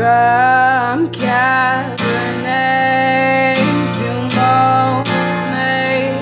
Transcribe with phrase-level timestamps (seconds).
[0.00, 1.92] From Cabernet
[3.98, 6.16] to Monet,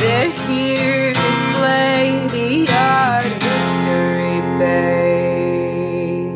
[0.00, 6.34] they're here to slay the art history babes.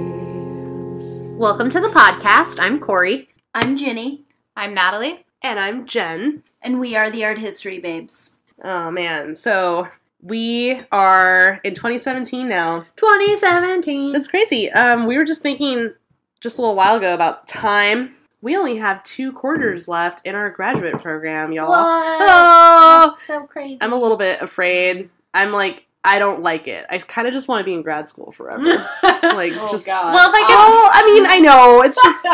[1.41, 2.61] Welcome to the podcast.
[2.61, 3.29] I'm Corey.
[3.53, 4.23] I'm Ginny,
[4.57, 5.25] I'm Natalie.
[5.43, 6.45] And I'm Jen.
[6.63, 8.37] and we are the Art History Babes.
[8.63, 9.89] Oh man, so
[10.23, 12.85] we are in 2017 now.
[12.95, 14.13] 2017.
[14.13, 14.71] That's crazy.
[14.71, 15.95] Um, we were just thinking
[16.41, 18.15] just a little while ago about time.
[18.43, 21.69] We only have two quarters left in our graduate program, y'all.
[21.75, 23.79] Oh, That's so crazy.
[23.81, 25.11] I'm a little bit afraid.
[25.35, 26.87] I'm like, I don't like it.
[26.89, 28.63] I kind of just want to be in grad school forever.
[29.03, 29.87] like, Oh, just.
[29.87, 30.15] God.
[30.15, 30.57] well, if I could.
[30.57, 31.83] Oh, I mean, I know.
[31.83, 32.27] It's just.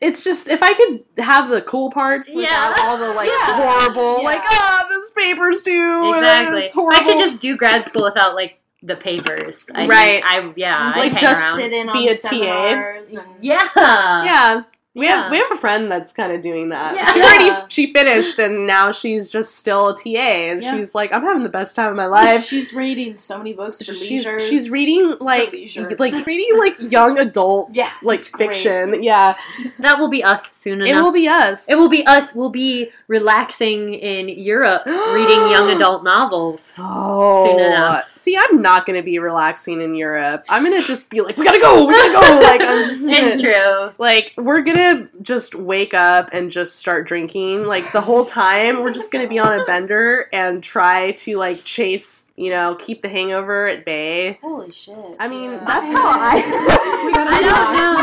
[0.00, 2.74] It's just if I could have the cool parts without Yeah.
[2.80, 3.56] all the like Yeah.
[3.56, 4.24] horrible, Yeah.
[4.24, 6.08] like ah, this paper's due.
[6.12, 6.64] and exactly.
[6.64, 9.64] it's If I could just do grad school without like the papers.
[9.74, 10.22] I, Right.
[10.24, 10.92] I yeah.
[10.96, 11.56] Like, I hang just around.
[11.56, 12.28] sit in be on a TA.
[12.28, 13.68] seminars and Yeah.
[13.76, 14.62] yeah.
[14.96, 15.22] We Yeah.
[15.24, 16.94] have we have a friend that's kind of doing that.
[16.94, 17.12] Yeah.
[17.12, 20.76] She already she finished and now she's just still a TA and Yeah.
[20.76, 22.44] she's like I'm having the best time of my life.
[22.46, 24.38] she's reading so many books for she's leisure.
[24.38, 25.52] she's reading like
[25.98, 28.50] like reading like young adult yeah, like it's great.
[28.50, 29.02] fiction.
[29.02, 29.34] Yeah.
[29.80, 31.68] That will be us soon It will be us.
[31.70, 32.34] It will be us.
[32.34, 36.72] We'll be relaxing in Europe, reading young adult novels.
[36.78, 38.10] Oh, soon enough.
[38.16, 40.44] see, I'm not going to be relaxing in Europe.
[40.48, 42.40] I'm going to just be like, we gotta go, we gotta go.
[42.44, 43.92] Like, I'm just gonna, It's true.
[43.98, 48.92] like we're gonna just wake up and just start drinking like the whole time we're
[48.92, 53.08] just gonna be on a bender and try to like chase you know keep the
[53.08, 54.96] hangover at bay Holy shit!
[55.20, 55.64] i mean Yeah.
[55.64, 56.36] that's how i
[57.16, 57.94] I don't know.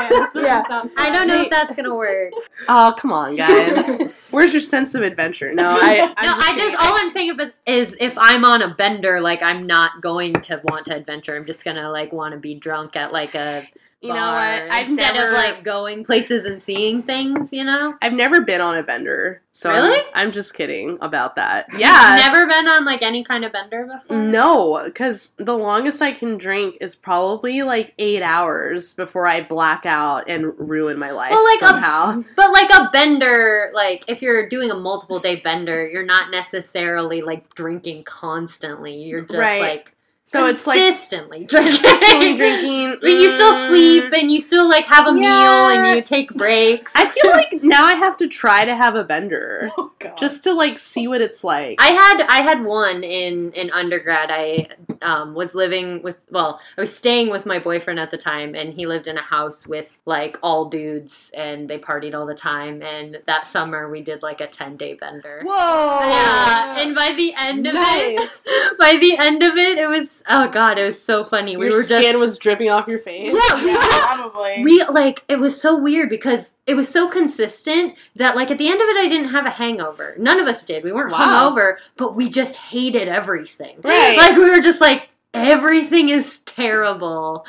[0.00, 2.32] I don't, yeah I don't know if that's gonna work.
[2.68, 4.00] oh come on guys
[4.30, 7.88] where's your sense of adventure no i I'm no, I just all I'm saying is-
[7.88, 11.36] is if I'm on a bender, like I'm not going to want to adventure.
[11.36, 13.68] I'm just gonna like want to be drunk at like a
[14.00, 17.52] you know what i've instead never of like going places and seeing things.
[17.52, 20.00] You know, i've never been on a bender so I'm- Really?
[20.14, 23.86] I'm, just kidding about that yeah You've never been on like any kind of bender
[23.92, 24.16] before.
[24.16, 29.84] No, because the longest I can drink is probably like eight hours before I black
[29.84, 32.22] out and ruin my life Well, like a- somehow.
[32.36, 37.20] But like a bender, like if you're doing a multiple day bender, you're not necessarily
[37.22, 38.94] like drinking constantly.
[39.02, 39.60] You're just Right.
[39.60, 39.94] like
[40.28, 41.72] so it's like consistently drinking.
[41.82, 42.98] consistently drinking.
[43.00, 46.30] But you still mm, sleep and you still like have a meal and you take
[46.34, 46.92] breaks.
[46.94, 50.18] I feel like now I have to try to have a bender Oh god!
[50.18, 51.76] just to like see what it's like.
[51.80, 54.30] I had I had one in in undergrad.
[54.30, 54.68] I
[55.00, 58.74] um, was living with well, I was staying with my boyfriend at the time, and
[58.74, 62.82] he lived in a house with like all dudes, and they partied all the time.
[62.82, 65.40] And that summer we did like a ten day bender.
[65.44, 66.00] Whoa!
[66.08, 68.42] Yeah, and by the end of Nice.
[68.44, 71.52] it, by the end of it, it was oh god, it was so funny.
[71.52, 73.32] Your we were skin just was dripping off your face.
[73.34, 74.62] yeah, we yeah, were probably.
[74.62, 78.68] we like it was so weird because it was so consistent that like at the
[78.68, 80.14] end of it I didn't have a hangover.
[80.18, 80.84] None of us did.
[80.84, 81.50] We weren't Wow.
[81.50, 83.78] hungover, but we just hated everything.
[83.82, 84.16] Right.
[84.16, 87.46] Like we were just like everything is terrible.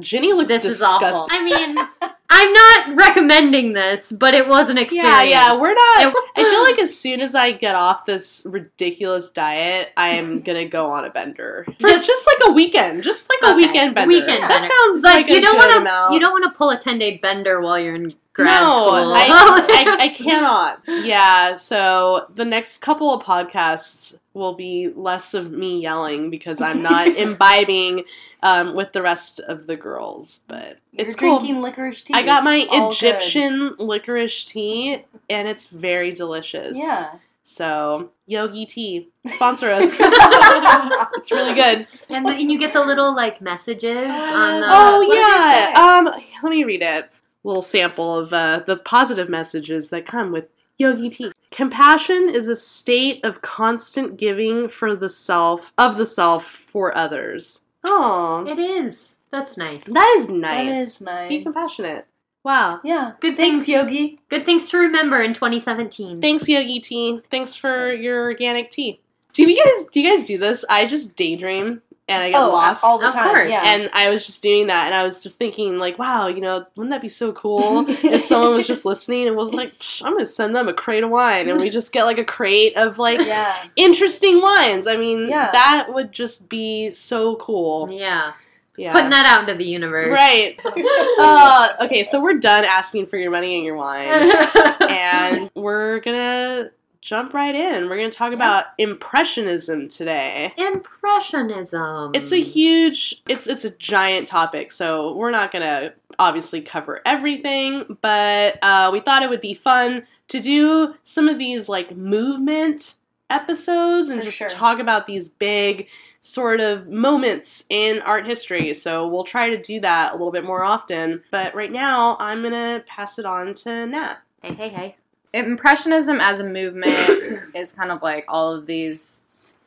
[0.00, 1.08] Ginny looks This is disgusting.
[1.08, 1.26] awful.
[1.30, 1.76] I mean,
[2.28, 5.08] I'm not recommending this, but it was an experience.
[5.08, 6.14] Yeah, yeah, we're not.
[6.36, 10.66] I feel like as soon as I get off this ridiculous diet, I am gonna
[10.68, 14.08] go on a bender for Just- just, like a weekend, just like a weekend bender.
[14.08, 14.66] weekend that bender.
[14.66, 15.72] sounds like, like, you a don't want
[16.10, 18.86] to you don't want to pull a 10 day bender while you're in grad no,
[18.86, 19.14] school.
[19.14, 20.82] I, I, I cannot.
[20.86, 26.82] Yeah, so the next couple of podcasts will be less of me yelling because I'm
[26.82, 28.04] not imbibing
[28.42, 30.40] um, with the rest of the girls.
[30.46, 31.40] But You're it's cool.
[31.40, 32.14] licorice tea.
[32.14, 32.96] I got It's my all good.
[32.96, 36.76] Egyptian licorice tea, and it's very delicious.
[36.76, 37.14] Yeah.
[37.42, 39.96] So Yogi Tea sponsor us.
[40.00, 41.86] it's really good.
[42.10, 45.70] and, the, and you get the little like messages on the Oh what does it
[45.74, 45.98] yeah.
[46.12, 47.08] Um, let me read it.
[47.46, 50.48] Little sample of uh, the positive messages that come with
[50.78, 51.32] Yogi Tea.
[51.52, 57.62] Compassion is a state of constant giving for the self of the self for others.
[57.84, 59.14] Oh, It is.
[59.30, 59.84] That's nice.
[59.84, 60.74] that is nice.
[60.74, 61.28] That is nice.
[61.28, 62.06] Be compassionate.
[62.42, 62.80] Wow.
[62.82, 63.12] Yeah.
[63.20, 63.68] Good Thanks, things.
[63.68, 64.18] Yogi.
[64.28, 66.20] Good things to remember in 2017.
[66.20, 67.20] Thanks, Yogi Tea.
[67.30, 69.00] Thanks for your organic tea.
[69.32, 70.64] Do you guys do you guys do this?
[70.68, 72.84] I just daydream and I get oh, lost.
[72.84, 73.28] all the Of time.
[73.34, 73.50] course.
[73.50, 73.62] Yeah.
[73.64, 76.64] And I was just doing that, and I was just thinking, like, wow, you know,
[76.76, 80.12] wouldn't that be so cool if someone was just listening and was like, Psh, I'm
[80.12, 82.98] gonna send them a crate of wine, and we just get like a crate of
[82.98, 83.66] like yeah.
[83.74, 84.86] interesting wines.
[84.86, 85.50] I mean, Yeah.
[85.52, 87.90] that would just be so cool.
[87.90, 88.32] Yeah.
[88.76, 88.92] Yeah.
[88.92, 90.12] Putting that out into the universe.
[90.12, 90.60] Right.
[91.18, 94.06] Uh, okay, so we're done asking for your money and your wine,
[94.90, 96.70] and we're gonna
[97.06, 97.88] jump right in.
[97.88, 100.52] We're gonna talk about impressionism today.
[100.58, 102.10] Impressionism.
[102.14, 107.96] It's a huge, it's it's a giant topic, so we're not gonna obviously cover everything,
[108.02, 112.94] but uh, we thought it would be fun to do some of these like movement
[113.30, 114.50] episodes and For just sure.
[114.50, 115.86] talk about these big
[116.20, 118.74] sort of moments in art history.
[118.74, 121.22] So we'll try to do that a little bit more often.
[121.30, 124.16] But right now, I'm gonna pass it on to Nat.
[124.42, 124.96] Hey, hey, hey.
[125.36, 129.22] Impressionism as a movement is kind of like all of these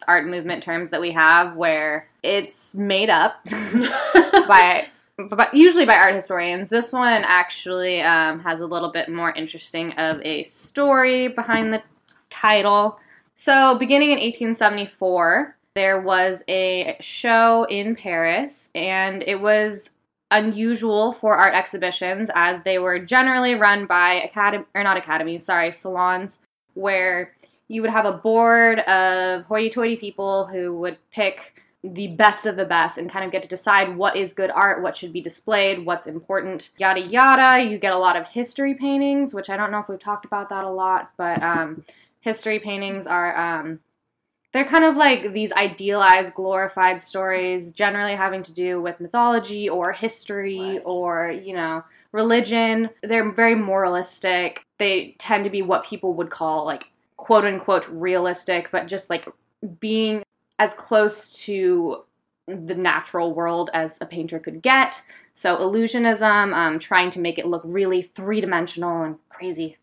[0.07, 3.43] art movement terms that we have where it's made up
[4.47, 4.87] by
[5.29, 6.69] but usually by art historians.
[6.69, 11.83] This one actually um, has a little bit more interesting of a story behind the
[12.29, 12.99] title.
[13.35, 19.91] So, beginning in 1874, there was a show in Paris, and it was
[20.31, 25.71] unusual for art exhibitions as they were generally run by academy or not academies, sorry,
[25.71, 26.39] salons
[26.75, 27.33] where
[27.67, 32.65] you would have a board of hoity-toity people who would pick the best of the
[32.65, 35.85] best and kind of get to decide what is good art, what should be displayed,
[35.85, 37.63] what's important, yada yada.
[37.63, 40.49] You get a lot of history paintings, which I don't know if we've talked about
[40.49, 41.85] that a lot, but um,
[42.19, 43.79] history paintings are um,
[44.53, 49.91] they're kind of like these idealized, glorified stories, generally having to do with mythology or
[49.91, 50.81] history Right.
[50.85, 52.89] or you know religion.
[53.03, 54.61] They're very moralistic.
[54.79, 56.85] They tend to be what people would call like
[57.17, 59.27] quote unquote realistic, but just like
[59.79, 60.23] being
[60.57, 62.03] as close to
[62.47, 65.01] the natural world as a painter could get.
[65.35, 69.77] So illusionism, um, trying to make it look really three dimensional and crazy.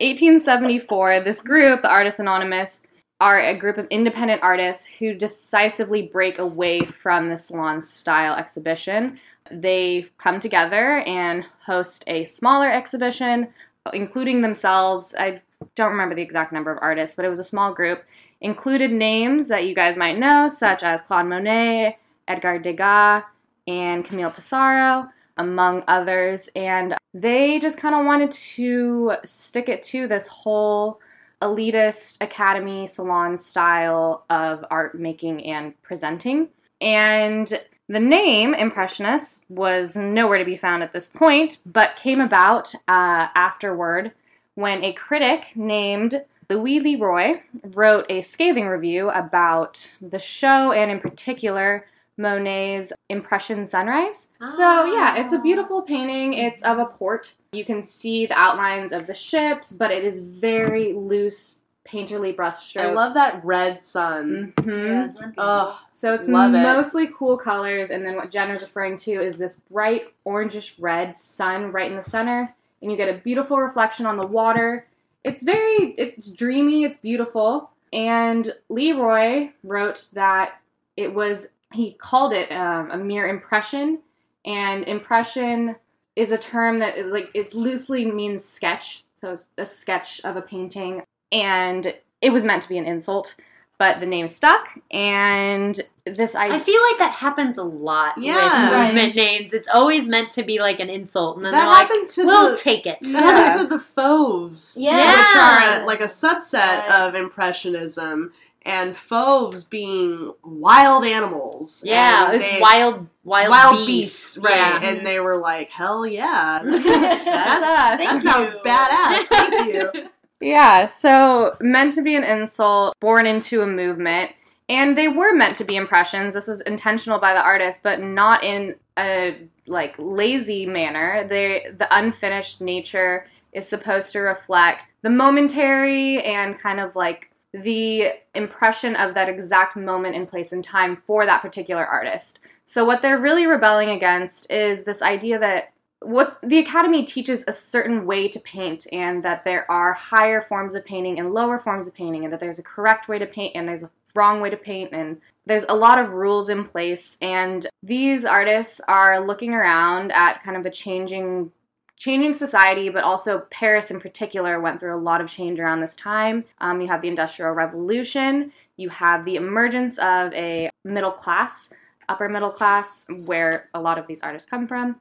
[0.00, 2.80] 1874, this group, the Artists Anonymous,
[3.20, 9.18] are a group of independent artists who decisively break away from the salon style exhibition.
[9.50, 13.48] They come together and host a smaller exhibition,
[13.92, 15.14] including themselves.
[15.18, 15.42] I
[15.74, 18.04] don't remember the exact number of artists, but it was a small group.
[18.40, 21.98] Included names that you guys might know, such as Claude Monet,
[22.28, 23.24] Edgar Degas,
[23.66, 26.48] and Camille Pissarro, among others.
[26.54, 31.00] And they just kind of wanted to stick it to this whole
[31.42, 36.48] elitist academy salon style of art making and presenting.
[36.80, 42.74] And the name Impressionist was nowhere to be found at this point, but came about
[42.86, 44.12] uh, afterward
[44.54, 50.98] when a critic named Louis Leroy wrote a scathing review about the show and, in
[51.00, 51.86] particular,
[52.18, 54.28] Monet's Impression Sunrise.
[54.42, 56.34] So, yeah, it's a beautiful painting.
[56.34, 57.32] It's of a port.
[57.52, 62.80] You can see the outlines of the ships, but it is very loose, painterly brushstrokes.
[62.82, 64.52] I love that red sun.
[64.58, 64.66] Mhm.
[64.66, 65.34] Yeah, isn't that beautiful?
[65.38, 66.62] Oh, So it's Love it.
[66.62, 71.16] mostly cool colors, and then what Jen is referring to is this bright orangish red
[71.16, 74.86] sun right in the center, and you get a beautiful reflection on the water.
[75.24, 80.60] It's very, it's dreamy, it's beautiful, and Leroy wrote that
[80.96, 84.00] it was, he called it um, a mere impression,
[84.44, 85.76] and impression
[86.16, 90.42] is a term that like it loosely means sketch, so it's a sketch of a
[90.42, 93.34] painting, and it was meant to be an insult
[93.78, 98.34] but the name stuck and this I I feel like that happens a lot Yeah.
[98.34, 98.86] with Right.
[98.86, 99.52] movement names.
[99.52, 102.50] It's always meant to be like an insult, and then that they're like, to "We'll
[102.50, 103.20] the take it." that Yeah.
[103.20, 105.16] happens with the fauves, Yeah.
[105.20, 106.90] which are a, like a subset Right.
[106.90, 108.32] of impressionism,
[108.68, 111.82] and fauves being wild animals.
[111.84, 114.34] Yeah, and it's they- wild, wild, wild beasts.
[114.34, 114.56] beasts, right?
[114.82, 114.88] Yeah.
[114.90, 118.22] And they were like, "Hell yeah, that's, That's that's- us.
[118.22, 118.60] that sounds you.
[118.64, 120.08] badass." Thank you.
[120.40, 124.30] yeah so meant to be an insult born into a movement
[124.68, 128.44] and they were meant to be impressions this is intentional by the artist but not
[128.44, 136.22] in a like lazy manner they the unfinished nature is supposed to reflect the momentary
[136.22, 141.26] and kind of like the impression of that exact moment in place and time for
[141.26, 142.38] that particular artist.
[142.64, 147.52] So what they're really rebelling against is this idea that what the academy teaches a
[147.52, 151.88] certain way to paint and that there are higher forms of painting and lower forms
[151.88, 154.48] of painting and that there's a correct way to paint and there's a wrong way
[154.48, 157.16] to paint and there's a lot of rules in place.
[157.20, 161.50] And these artists are looking around at kind of a changing
[161.98, 165.96] changing society but also paris in particular went through a lot of change around this
[165.96, 171.70] time um, you have the industrial revolution you have the emergence of a middle class,
[172.08, 174.98] upper middle class, where a lot of these artists come from.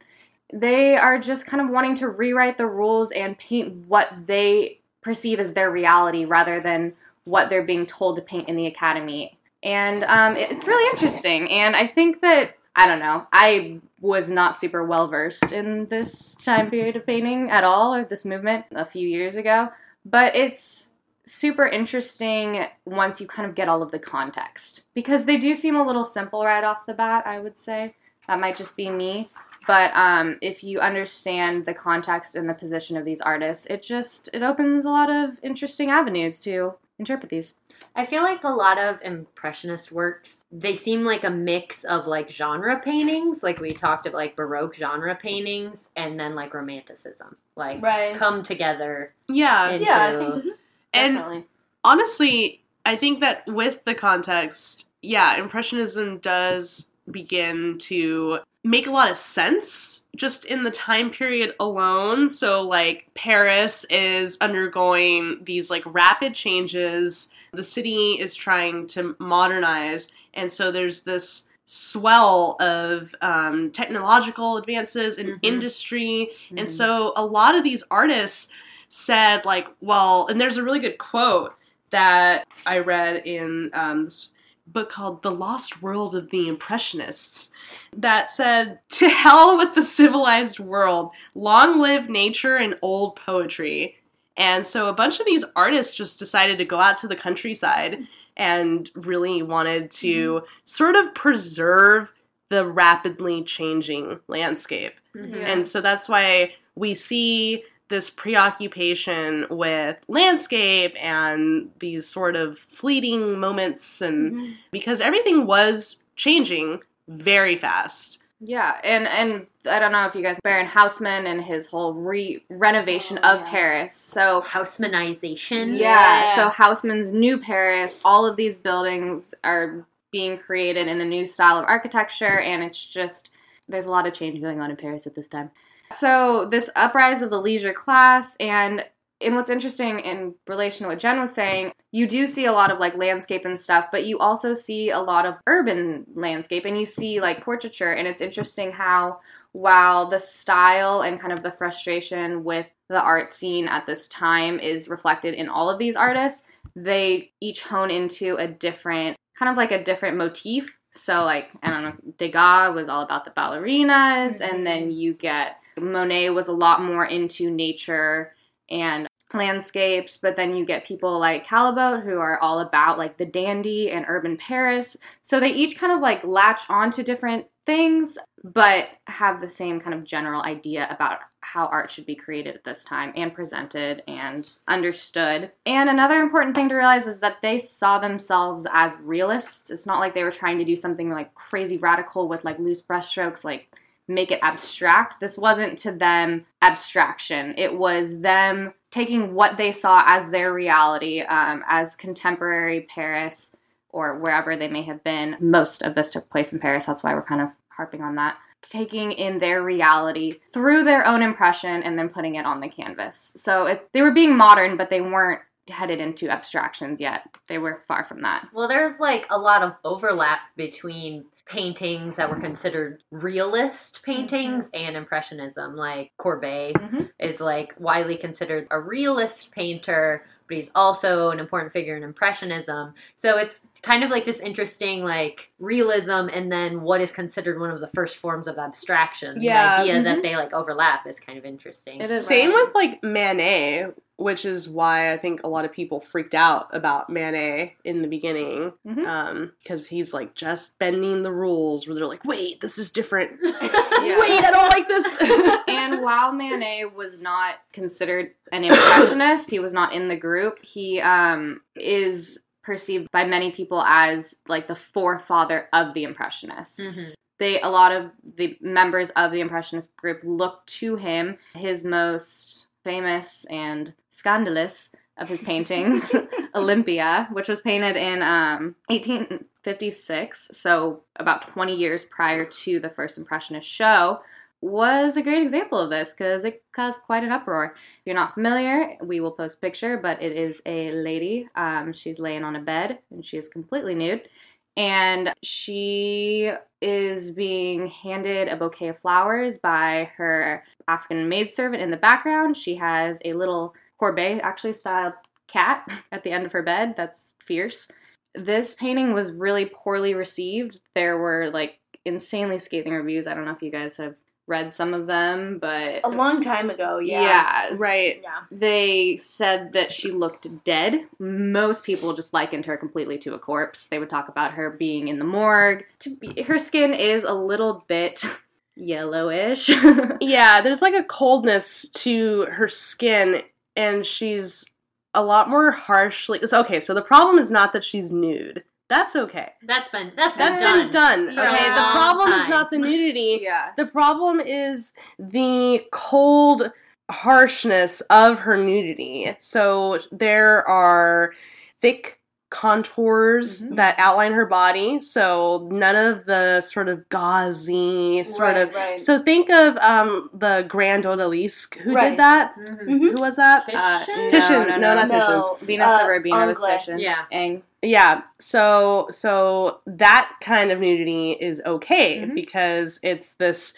[0.52, 5.40] They are just kind of wanting to rewrite the rules and paint what they perceive
[5.40, 6.94] as their reality rather than
[7.26, 9.38] what they're being told to paint in the academy.
[9.62, 11.50] And um, it's really interesting.
[11.52, 16.36] And I think that, I don't know, I was not super well versed in this
[16.36, 19.70] time period of painting at all, or this movement a few years ago.
[20.06, 20.90] But it's
[21.26, 24.84] super interesting once you kind of get all of the context.
[24.94, 27.96] Because they do seem a little simple right off the bat, I would say.
[28.28, 29.32] That might just be me.
[29.66, 34.30] But um, if you understand the context and the position of these artists, it just
[34.34, 37.56] it opens a lot of interesting avenues to interpret these.
[37.96, 42.30] I feel like a lot of impressionist works, they seem like a mix of like
[42.30, 47.36] genre paintings, like we talked about like baroque genre paintings and then like romanticism.
[47.56, 48.16] Like Right.
[48.16, 49.72] come together Yeah.
[49.72, 50.50] into Yeah, I think mm-hmm.
[50.94, 51.46] and definitely.
[51.84, 59.10] honestly, I think that with the context, yeah, Impressionism does begin to make a lot
[59.10, 62.28] of sense just in the time period alone.
[62.30, 70.10] So, like, Paris is undergoing these like rapid changes, the city is trying to modernize,
[70.34, 75.40] and so there's this swell of um, technological advances in Mhm.
[75.42, 76.60] industry Mm-hmm.
[76.60, 78.48] and so a lot of these artists
[78.90, 81.54] said, like, well, and there's a really good quote
[81.90, 84.32] that I read in um, this
[84.68, 87.52] book called The Lost World of the Impressionists
[87.96, 93.97] that said, To hell with the civilized world, long live nature and old poetry.
[94.38, 98.08] And so a bunch of these artists just decided to go out to the countryside
[98.38, 102.14] and really wanted to sort of preserve
[102.50, 104.94] the rapidly changing landscape.
[105.16, 105.32] Mhm.
[105.36, 105.38] Yeah.
[105.52, 113.40] And so that's why we see this preoccupation with landscape and these sort of fleeting
[113.40, 118.20] moments and because everything was changing very fast.
[118.40, 122.44] Yeah, and and I don't know if you guys Baron Haussmann and his whole re
[122.50, 123.50] renovation Oh, of yeah.
[123.50, 123.96] Paris.
[123.96, 125.78] So Haussmannization.
[125.78, 126.36] yeah, Yeah.
[126.36, 131.58] so Haussmann's new Paris, all of these buildings are being created in a new style
[131.58, 133.32] of architecture, and it's just
[133.68, 135.52] there's a lot of change going on in Paris at this time.
[135.98, 138.86] So this uprise of the leisure class and
[139.20, 142.72] and what's interesting in relation to what Jen was saying, you do see a lot
[142.72, 146.80] of like landscape and stuff, but you also see a lot of urban landscape and
[146.80, 147.94] you see like portraiture.
[147.94, 149.20] And it's interesting how,
[149.54, 154.60] while the style and kind of the frustration with the art scene at this time
[154.60, 156.44] is reflected in all of these artists,
[156.76, 160.78] they each hone into a different, kind of like a different motif.
[160.92, 164.92] So, like, I don't know, Degas was all about the ballerinas, and then mm-hmm.
[164.92, 168.34] you get Monet was a lot more into nature
[168.70, 173.26] and landscapes, but then you get people like Caillebotte who are all about like the
[173.26, 174.96] dandy and urban Paris.
[175.22, 179.94] So they each kind of like latch onto different things, but have the same kind
[179.94, 184.58] of general idea about how art should be created at this time and presented and
[184.68, 185.52] understood.
[185.66, 189.72] And another important thing to realize is that they saw themselves as realists.
[189.72, 192.82] It's not like they were trying to do something like crazy radical with like loose
[192.82, 193.74] brushstrokes, like
[194.08, 195.20] make it abstract.
[195.20, 197.54] This wasn't to them abstraction.
[197.58, 203.52] It was them taking what they saw as their reality, um, as contemporary Paris
[203.90, 205.36] or wherever they may have been.
[205.40, 206.86] Most of this took place in Paris.
[206.86, 208.38] That's why we're kind of harping on that.
[208.62, 213.34] Taking in their reality through their own impression and then putting it on the canvas.
[213.38, 217.24] So it, they were being modern, but they weren't headed into abstractions yet.
[217.48, 218.48] They were far from that.
[218.54, 224.96] Well, there's like a lot of overlap between paintings that were considered realist paintings and
[224.98, 225.76] impressionism.
[225.76, 227.10] Like Courbet Mhm.
[227.20, 232.94] is like widely considered a realist painter, but he's also an important figure in impressionism.
[233.16, 237.72] So it's kind of like this interesting like realism and then what is considered one
[237.72, 239.42] of the first forms of abstraction.
[239.42, 240.04] Yeah, The idea mhm.
[240.06, 241.98] that they like overlap is kind of interesting.
[242.02, 242.26] It is.
[242.26, 242.66] Same Right.
[242.66, 247.10] with like Manet, which is why I think a lot of people freaked out about
[247.10, 249.06] Manet in the beginning, Mhm.
[249.08, 251.88] um, because he's like just bending the rules.
[251.88, 253.32] Where they're like, "Wait, this is different.
[253.44, 255.18] Wait, I don't like this."
[255.68, 260.64] and while Manet was not considered an impressionist, he was not in the group.
[260.64, 266.80] He um, is perceived by many people as like the forefather of the impressionists.
[266.80, 267.16] Mhm.
[267.40, 271.38] They a lot of the members of the impressionist group look to him.
[271.56, 276.14] His most famous and scandalous of his paintings,
[276.56, 283.18] Olympia, which was painted in um, 1856, so about 20 years prior to the first
[283.18, 284.20] impressionist show
[284.62, 287.76] was a great example of this because it caused quite an uproar.
[287.76, 291.48] If you're not familiar, we will post picture, but it is a lady.
[291.56, 294.28] Um, she's laying on a bed and she is completely nude.
[294.76, 301.98] And she is being handed a bouquet of flowers by her African maidservant in the
[301.98, 302.56] background.
[302.56, 305.14] She has a little Courbet actually styled
[305.48, 306.94] cat at the end of her bed.
[306.96, 307.88] That's fierce.
[308.36, 310.80] This painting was really poorly received.
[310.94, 313.26] There were like insanely scathing reviews.
[313.26, 314.16] I don't know if you guys have
[314.48, 317.22] read some of them, but A long time ago, yeah.
[317.70, 318.22] yeah, Right.
[318.24, 318.44] Yeah.
[318.50, 321.06] they said that she looked dead.
[321.20, 323.88] Most people just likened her completely to a corpse.
[323.88, 325.84] They would talk about her being in the morgue.
[326.00, 328.24] To be, her skin is a little bit
[328.76, 329.70] yellowish.
[330.22, 333.42] Yeah, there's like a coldness to her skin,
[333.76, 334.66] and she's
[335.14, 336.40] a lot more harshly.
[336.46, 338.64] so- Okay, so the problem is not that she's nude.
[338.90, 339.52] That's okay.
[339.64, 340.80] That's been that's been That's done.
[340.84, 341.36] been done.
[341.36, 343.40] For Okay, the long problem is not the nudity.
[343.42, 343.72] yeah.
[343.76, 346.72] The problem is the cold
[347.10, 349.36] harshness of her nudity.
[349.40, 351.34] So there are
[351.80, 352.17] thick
[352.50, 353.76] contours Mhm.
[353.76, 355.00] that outline her body.
[355.02, 358.74] So none of the sort of gauzy sort Right, of.
[358.74, 359.00] right.
[359.00, 361.78] So think of um the Grand Odalisque.
[361.80, 362.12] Who Right.
[362.12, 362.54] did that?
[362.58, 362.80] Mhm.
[362.88, 363.12] Mhm.
[363.18, 363.64] Who was that?
[363.74, 364.30] Uh, Titian?
[364.30, 364.68] Titian.
[364.68, 365.18] No, No, no, not no.
[365.20, 367.00] No, Venus uh, of Urbino was Titian.
[367.00, 367.26] Yeah.
[367.32, 367.64] Ingres.
[367.82, 368.22] Yeah.
[368.40, 372.34] So so that kind of nudity is okay Mhm.
[372.34, 373.74] because it's this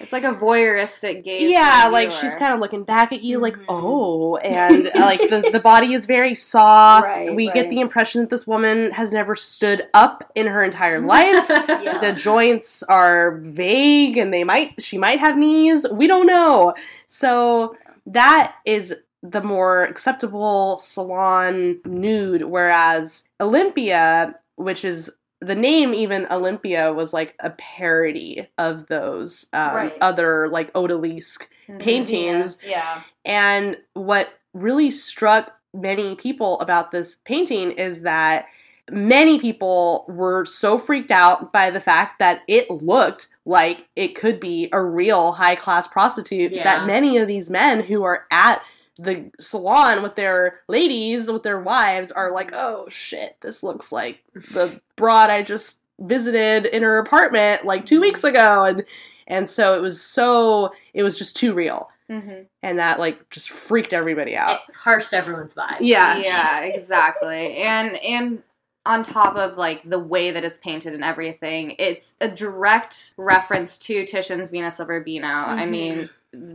[0.00, 1.50] It's like a voyeuristic gaze.
[1.50, 2.20] yeah, like viewer.
[2.20, 3.64] she's kind of looking back at you, like Mhm.
[3.68, 7.08] oh, and uh, like the the body is very soft.
[7.08, 11.00] Right, we get the impression that this woman has never stood up in her entire
[11.00, 11.44] life.
[11.82, 11.98] Yeah.
[12.00, 15.86] the joints are vague, and they might she might have knees.
[15.90, 16.74] We don't know.
[17.06, 17.76] So
[18.06, 26.92] that is the more acceptable salon nude, whereas Olympia, which is the name even Olympia
[26.92, 29.98] was like a parody of those um, Right.
[30.00, 31.78] other like odalisque Mhm.
[31.78, 32.64] paintings.
[32.66, 33.02] Yeah.
[33.24, 38.46] And what really struck many people about this painting is that
[38.90, 44.40] many people were so freaked out by the fact that it looked like it could
[44.40, 46.64] be a real high class prostitute Yeah.
[46.64, 48.62] that many of these men who are at
[48.98, 54.18] the salon with their ladies with their wives are like oh shit this looks like
[54.52, 58.64] the broad i just visited in her apartment like 2 weeks ago.
[58.64, 58.84] And
[59.26, 61.90] and so it was so it was just too real.
[62.08, 62.46] Mhm.
[62.62, 64.60] and that like just freaked everybody out.
[64.68, 65.78] It harshed everyone's vibe.
[65.80, 66.16] yeah.
[66.16, 67.56] Yeah exactly.
[67.58, 68.42] And and
[68.86, 73.76] on top of like the way that it's painted and everything it's a direct reference
[73.78, 75.26] to titian's venus of urbino.
[75.26, 75.68] I Mhm.
[75.70, 76.10] mean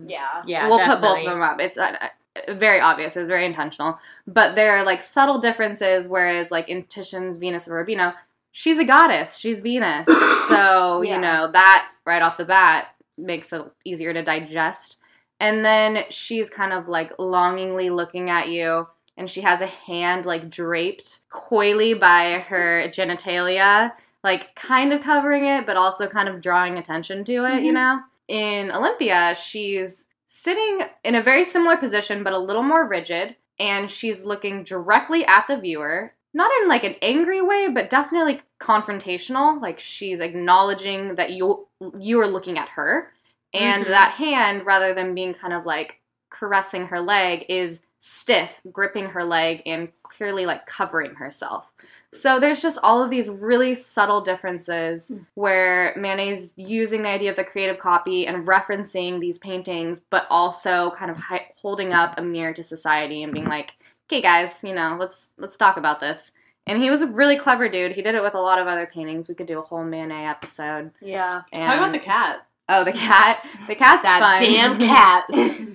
[0.08, 0.42] Yeah.
[0.46, 1.60] Yeah, we'll put both of them up.
[1.60, 1.96] It's uh,
[2.50, 6.84] very obvious it was very intentional but there are like subtle differences whereas like in
[6.86, 8.12] titian's venus of urbino
[8.52, 10.06] she's a goddess she's venus
[10.48, 11.16] so Yeah.
[11.16, 14.98] you know that right off the bat makes it easier to digest
[15.40, 20.26] and then she's kind of like longingly looking at you and she has a hand
[20.26, 23.92] like draped coyly by her genitalia
[24.24, 27.76] like kind of covering it but also kind of drawing attention to it you Mhm.
[27.76, 33.36] know in olympia she's sitting in a very similar position but a little more rigid
[33.60, 38.42] and she's looking directly at the viewer not in like an angry way but definitely
[38.60, 41.68] confrontational like she's acknowledging that you
[42.00, 43.12] you are looking at her
[43.54, 43.90] and Mhm.
[43.90, 46.00] that hand rather than being kind of like
[46.32, 51.72] caressing her leg is stiff gripping her leg and clearly like covering herself
[52.12, 55.20] so there's just all of these really subtle differences hmm.
[55.36, 60.92] where Manet's using the idea of the creative copy and referencing these paintings, but also
[60.98, 63.72] kind of hi- holding up a mirror to society and being like,
[64.08, 66.34] "Okay, guys, you know, let's let's talk about this."
[66.68, 67.94] And he was a really clever dude.
[67.94, 69.28] He did it with a lot of other paintings.
[69.28, 70.92] We could do a whole Manet episode.
[71.02, 71.42] Yeah.
[71.52, 73.46] And, talk about the cat oh, the cat.
[73.68, 74.40] The cat's that fun.
[74.40, 75.26] damn cat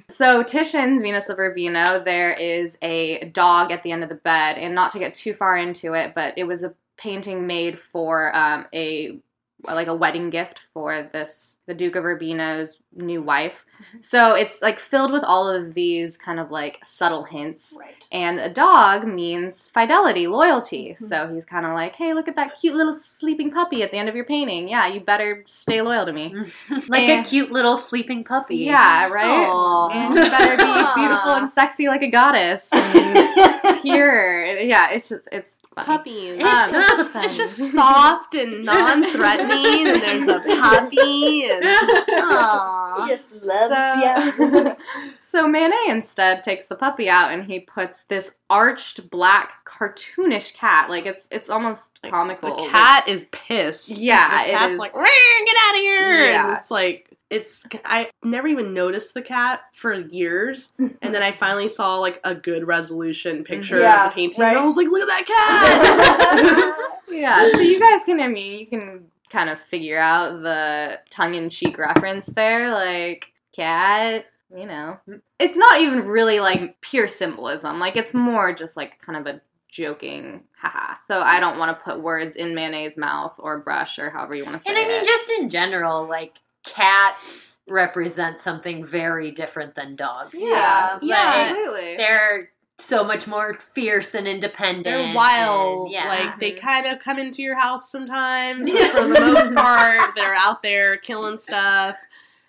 [0.09, 4.59] So Titian's Venus of Urbino, there is a dog at the end of the bed,
[4.59, 8.35] and not to get too far into it, but it was a painting made for
[8.35, 9.19] um, a
[9.65, 13.65] like a wedding gift for this the Duke of Urbino's new wife.
[14.01, 17.77] So it's like filled with all of these kind of like subtle hints.
[17.79, 18.05] Right.
[18.11, 20.95] And a dog means fidelity, loyalty.
[20.97, 23.97] So he's kind of like, hey, look at that cute little sleeping puppy at the
[23.99, 24.69] end of your painting.
[24.69, 26.35] Yeah, you better stay loyal to me.
[26.89, 28.57] like And- a cute little sleeping puppy.
[28.57, 29.47] Yeah, right?
[29.47, 29.89] Aw.
[29.91, 30.65] And you better be
[31.01, 32.69] beautiful and sexy like a goddess.
[33.83, 34.59] Pure.
[34.63, 35.87] Yeah, it's just, it's funny.
[35.87, 36.43] puppies.
[36.43, 42.78] Um, it's, just, it's just soft and non-threatening, and there's a puppy, and Aww.
[43.09, 44.75] Just loves So, ya.
[45.19, 50.89] so Manet instead takes the puppy out and he puts this arched black cartoonish cat.
[50.91, 52.57] Like it's it's almost comical.
[52.57, 53.99] the cat is pissed.
[53.99, 54.79] Yeah, the it cat's is.
[54.79, 55.05] like, "Rrr,
[55.47, 56.31] get out of here!
[56.31, 56.49] Yeah.
[56.49, 61.33] And it's like, it's I never even noticed the cat for years, and then I
[61.33, 64.51] finally saw like a good resolution picture Yeah, of the painting, right.
[64.51, 66.75] and I was like, "Look at that cat!"
[67.11, 71.35] Yeah, so you guys can, I mean, you can kind of figure out the tongue
[71.35, 72.73] in cheek reference there.
[72.73, 74.99] Like, cat, you know.
[75.39, 77.79] It's not even really like pure symbolism.
[77.81, 80.95] Like, it's more just like kind of a joking, haha.
[81.09, 84.45] So I don't want to put words in Manet's mouth or brush or however you
[84.45, 84.77] want to say it.
[84.79, 85.07] And I mean, it.
[85.07, 90.35] just in general, like cats represent something very different than dogs.
[90.35, 90.99] Yeah.
[91.03, 91.25] Yeah.
[91.25, 91.97] Like, Absolutely.
[91.97, 94.85] they're so much more fierce and independent.
[94.85, 95.87] They're wild.
[95.87, 96.09] and- yeah.
[96.09, 100.35] Like they kind of come into your house sometimes, but for the most part, they're
[100.35, 101.97] out there killing stuff.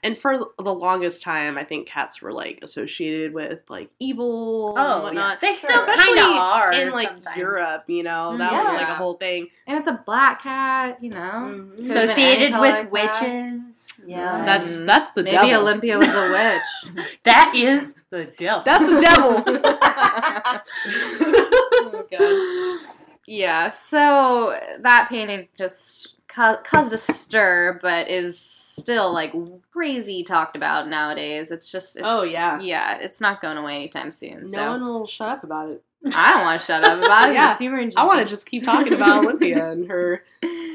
[0.01, 4.77] And for the longest time, I think cats were like associated with like evil and
[4.79, 5.01] oh, yeah.
[5.03, 5.41] whatnot.
[5.41, 7.35] they still Especially kind of are in like sometimes.
[7.37, 9.47] Europe, you know, Mm, that was like a whole thing.
[9.67, 11.17] and it's a black cat, you know.
[11.17, 11.75] Mhm.
[11.75, 12.05] Could've been any
[12.45, 13.21] associated with like that.
[13.21, 13.87] witches.
[14.07, 14.45] Yeah.
[14.45, 15.55] That's that's the Maybe devil.
[15.63, 16.31] Olympia was a
[16.95, 17.05] witch.
[17.25, 18.63] That is the devil.
[18.65, 19.43] That's the devil.
[21.81, 22.95] oh god.
[23.27, 29.33] Yeah, so that painting just ca- caused a stir, but is still like
[29.71, 31.51] crazy talked about nowadays.
[31.51, 32.59] It's just, it's, Oh, yeah.
[32.59, 34.39] yeah, it's not going away anytime soon.
[34.41, 35.83] no so one will shut up about it.
[36.15, 37.33] I don't want to shut up about it.
[37.35, 37.47] Yeah.
[37.49, 40.23] because you were I want to just keep talking about Olympia and her.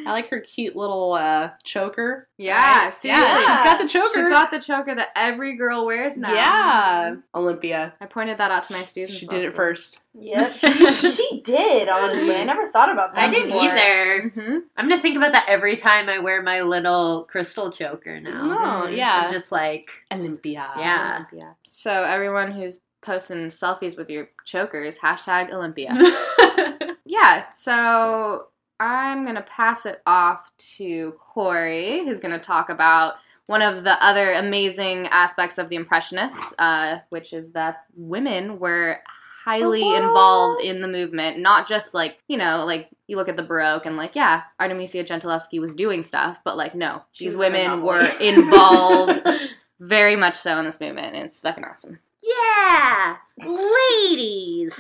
[0.06, 2.28] I like her cute little uh, choker.
[2.38, 2.94] yeah, Right?
[2.94, 3.24] seriously.
[3.24, 4.10] yeah, she's got the choker.
[4.14, 6.32] She's got the choker that every girl wears now.
[6.32, 7.94] Yeah, Olympia.
[8.00, 9.14] I pointed that out to my students.
[9.18, 9.56] She did it week.
[9.56, 10.00] first.
[10.14, 10.58] Yep.
[10.94, 12.34] She, she did, honestly.
[12.36, 13.24] I never thought about that.
[13.24, 13.62] I didn't before.
[13.62, 14.30] either.
[14.36, 14.60] Mhm.
[14.76, 18.84] I'm gonna think about that every time I wear my little crystal choker now.
[18.84, 18.96] Oh, Mhm.
[18.96, 19.24] yeah.
[19.26, 20.70] I'm just like, Olympia.
[20.76, 21.24] yeah.
[21.32, 21.52] Yeah.
[21.64, 25.94] So everyone who's posting selfies with your chokers, hashtag Olympia.
[27.04, 28.46] yeah, so
[28.80, 33.14] I'm going to pass it off to Corey, who's going to talk about
[33.46, 39.00] one of the other amazing aspects of the Impressionists, uh, which is that women were
[39.44, 40.02] highly What?
[40.02, 41.38] involved in the movement.
[41.38, 45.04] Not just like, you know, like you look at the Baroque and like, yeah, Artemisia
[45.04, 49.20] Gentileschi was doing stuff, but like, no, She these women were involved
[49.80, 51.98] very much so in this movement, and it's fucking awesome.
[52.22, 54.74] Yeah, ladies.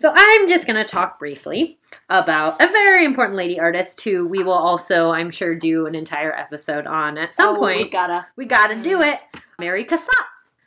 [0.00, 4.42] So I'm just going to talk briefly about a very important lady artist who we
[4.42, 7.82] will also, I'm sure, do an entire episode on at some Oh, point.
[7.82, 8.26] We gotta.
[8.34, 9.20] We gotta do it.
[9.58, 10.08] Mary Cassatt.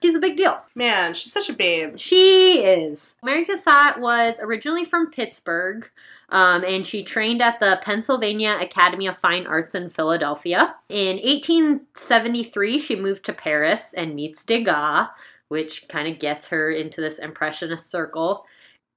[0.04, 0.62] She's a big deal.
[0.76, 1.98] Man, she's such a babe.
[1.98, 3.16] She is.
[3.24, 5.90] Mary Cassatt was originally from Pittsburgh,
[6.30, 10.76] um, and she trained at the Pennsylvania Academy of Fine Arts in Philadelphia.
[10.90, 15.08] In 1873, she moved to Paris and meets Degas,
[15.48, 18.46] which kind of gets her into this Impressionist circle.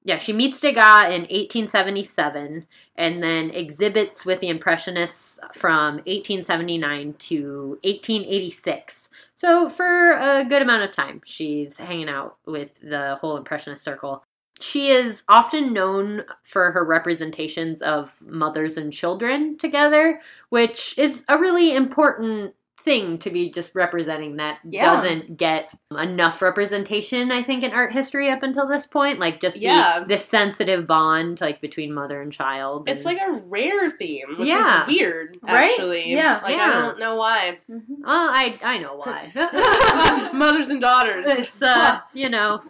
[0.07, 2.64] Yeah, she meets Degas in 1877
[2.95, 9.09] and then exhibits with the Impressionists from 1879 to 1886.
[9.35, 14.23] So, for a good amount of time, she's hanging out with the whole Impressionist circle.
[14.61, 21.37] She is often known for her representations of mothers and children together, which is a
[21.37, 22.55] really important
[22.87, 24.85] thing to be just representing that Yeah.
[24.94, 29.57] doesn't get enough representation i think in art history up until this point like just
[29.57, 29.99] Yeah.
[30.01, 34.49] the, the sensitive bond like between mother and child It's like a rare theme, which
[34.49, 34.83] Yeah.
[34.83, 35.70] is weird, Right?
[35.72, 36.12] actually.
[36.12, 36.40] Yeah.
[36.42, 36.68] Like, Yeah.
[36.68, 37.59] I don't know why.
[37.68, 39.33] well i i know why
[40.33, 41.27] Mothers and daughters.
[41.29, 42.62] it's uh you know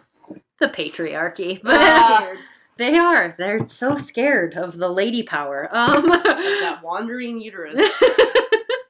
[0.59, 2.33] the patriarchy but Ah.
[2.77, 7.79] they are they're so scared of the lady power um that wandering uterus.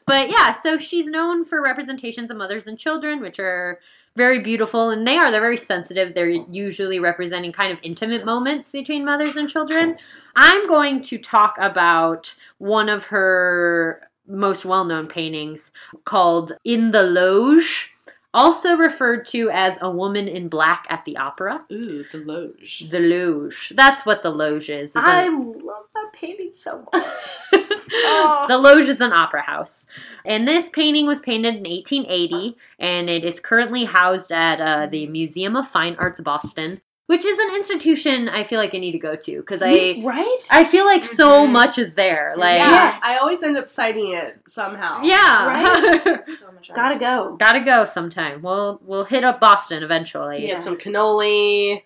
[0.07, 3.79] But yeah so she's known for representations of mothers and children which are
[4.17, 6.13] very beautiful and they are they're very sensitive.
[6.13, 9.95] They're usually representing kind of intimate moments between mothers and children.
[10.35, 15.71] I'm going to talk about one of her most well-known paintings
[16.03, 17.91] called in the loge
[18.33, 21.63] also referred to as a woman in black at the opera.
[21.71, 22.87] Ooh, the loge.
[22.91, 23.71] the loge.
[23.75, 27.37] That's what the loge is, is a- I love that painting so much.
[27.93, 28.45] Oh.
[28.47, 29.85] the Loge is an opera house.
[30.25, 35.07] And this painting was painted in 1880, and it is currently housed at uh, the
[35.07, 38.99] Museum of Fine Arts Boston, which is an institution I feel like I need to
[38.99, 40.39] go to because I right?
[40.51, 41.51] I feel like so Mhm.
[41.51, 42.33] much is there.
[42.35, 43.01] Like, yeah, Yes.
[43.05, 45.01] I always end up citing it somehow.
[45.03, 45.45] yeah,
[46.03, 46.25] Right?
[46.25, 47.37] So much Gotta go.
[47.39, 48.41] gotta go sometime.
[48.41, 50.45] We'll we'll hit up Boston eventually.
[50.47, 51.81] Get some cannoli.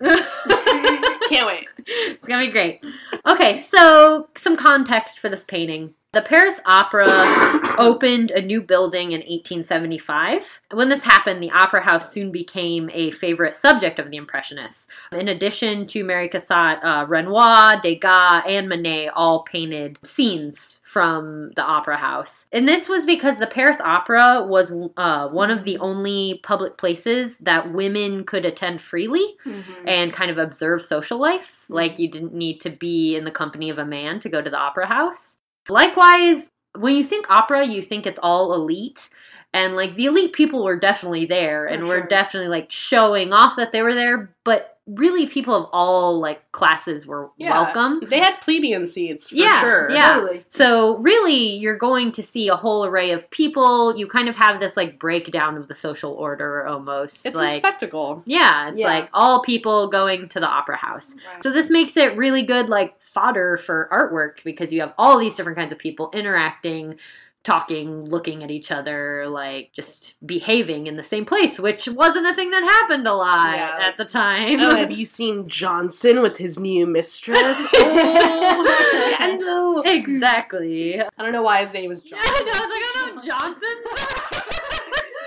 [1.31, 1.67] Can't wait.
[1.87, 2.83] it's gonna be great.
[3.25, 5.95] Okay, so some context for this painting.
[6.11, 10.43] The Paris Opera opened a new building in 1875.
[10.71, 14.87] When this happened, the Opera House soon became a favorite subject of the Impressionists.
[15.13, 21.61] In addition to Mary Cassatt, uh, Renoir, Degas, and Manet all painted scenes from the
[21.63, 22.45] Opera House.
[22.51, 27.37] And this was because the Paris Opera was uh, one of the only public places
[27.37, 29.87] that women could attend freely Mm-hmm.
[29.87, 31.63] and kind of observe social life.
[31.69, 34.49] Like you didn't need to be in the company of a man to go to
[34.49, 35.37] the opera house.
[35.69, 39.09] Likewise, when you think opera, you think it's all elite.
[39.53, 42.07] And like the elite people were definitely there and For were sure.
[42.07, 47.05] definitely like showing off that they were there, but really people of all like classes
[47.05, 47.51] were Yeah.
[47.51, 48.01] welcome.
[48.09, 49.89] They had plebeian seats for Yeah, sure.
[49.91, 50.13] yeah.
[50.15, 50.45] Totally.
[50.49, 53.95] So really, you're going to see a whole array of people.
[53.97, 57.25] You kind of have this like breakdown of the social order almost.
[57.25, 58.23] It's like a spectacle.
[58.25, 58.87] yeah, it's Yeah.
[58.87, 61.13] like all people going to the opera house.
[61.33, 61.43] Right.
[61.43, 65.35] So this makes it really good like fodder for artwork because you have all these
[65.35, 66.95] different kinds of people interacting,
[67.43, 72.33] talking, looking at each other, like just behaving in the same place, which wasn't a
[72.35, 73.79] thing that happened a lot Yeah.
[73.81, 74.59] at the time.
[74.59, 77.65] Oh, have you seen Johnson with his new mistress?
[77.73, 79.81] oh, scandal!
[79.85, 81.01] exactly.
[81.01, 82.45] I don't know why his name is Yeah, I Johnson.
[82.45, 84.51] know, I was like, I know Johnson.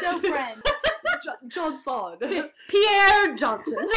[0.00, 0.61] So friend.
[1.25, 2.19] Jo- Johnson.
[2.69, 3.75] Pierre Johnson.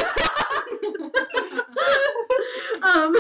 [2.84, 3.16] um,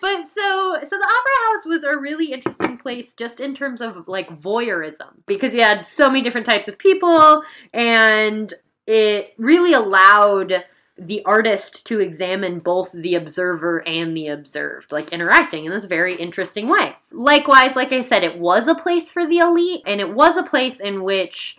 [0.00, 4.06] but so so the opera house was a really interesting place just in terms of
[4.08, 7.42] like voyeurism because you had so many different types of people
[7.72, 8.54] and
[8.86, 10.64] it really allowed
[10.98, 16.14] the artist to examine both the observer and the observed, like interacting in this very
[16.14, 16.94] interesting way.
[17.10, 20.42] Likewise, like I said, it was a place for the elite, and it was a
[20.42, 21.56] place in which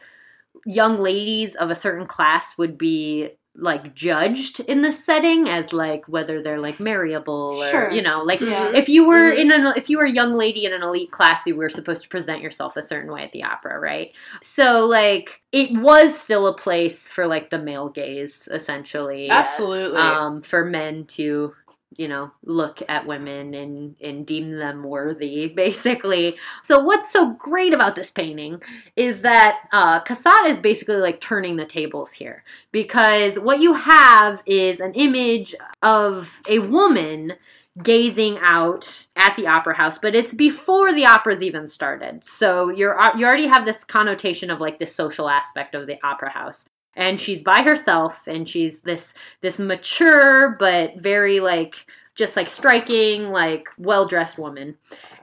[0.65, 6.03] young ladies of a certain class would be like judged in this setting as like
[6.07, 7.91] whether they're like marryable or Sure.
[7.91, 8.71] you know like Yeah.
[8.73, 9.37] if you were Mhm.
[9.37, 12.01] in an if you were a young lady in an elite class you were supposed
[12.01, 16.47] to present yourself a certain way at the opera right so like it was still
[16.47, 19.99] a place for like the male gaze essentially Absolutely.
[20.01, 21.53] um for men to
[21.97, 26.37] you know look at women and and deem them worthy basically.
[26.63, 28.61] So what's so great about this painting
[28.95, 32.43] is that uh Cassatt is basically like turning the tables here.
[32.71, 37.33] Because what you have is an image of a woman
[37.81, 42.23] gazing out at the opera house but it's before the opera's even started.
[42.23, 45.97] So you're uh, you already have this connotation of like this social aspect of the
[46.03, 52.35] opera house and she's by herself and she's this this mature but very like just
[52.35, 54.75] like striking like well dressed woman.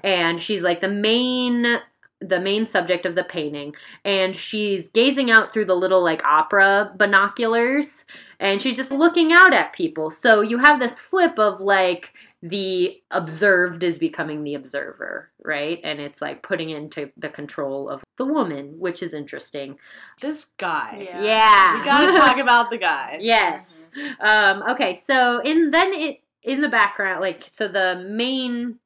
[0.02, 1.80] And she's like the main
[2.22, 3.74] the main subject of the painting.
[4.04, 8.04] And she's gazing out through the little like opera binoculars
[8.40, 10.10] and she's just looking out at people.
[10.10, 16.00] So you have this flip of like the observed is becoming the observer right and
[16.00, 19.76] it's like putting into the control of the woman which is interesting
[20.20, 21.08] this guy.
[21.10, 21.22] Yeah.
[21.22, 23.18] yeah We gotta talk about the guy.
[23.20, 23.88] Yes.
[24.20, 28.78] Um, okay, so in then it in the background, like so the main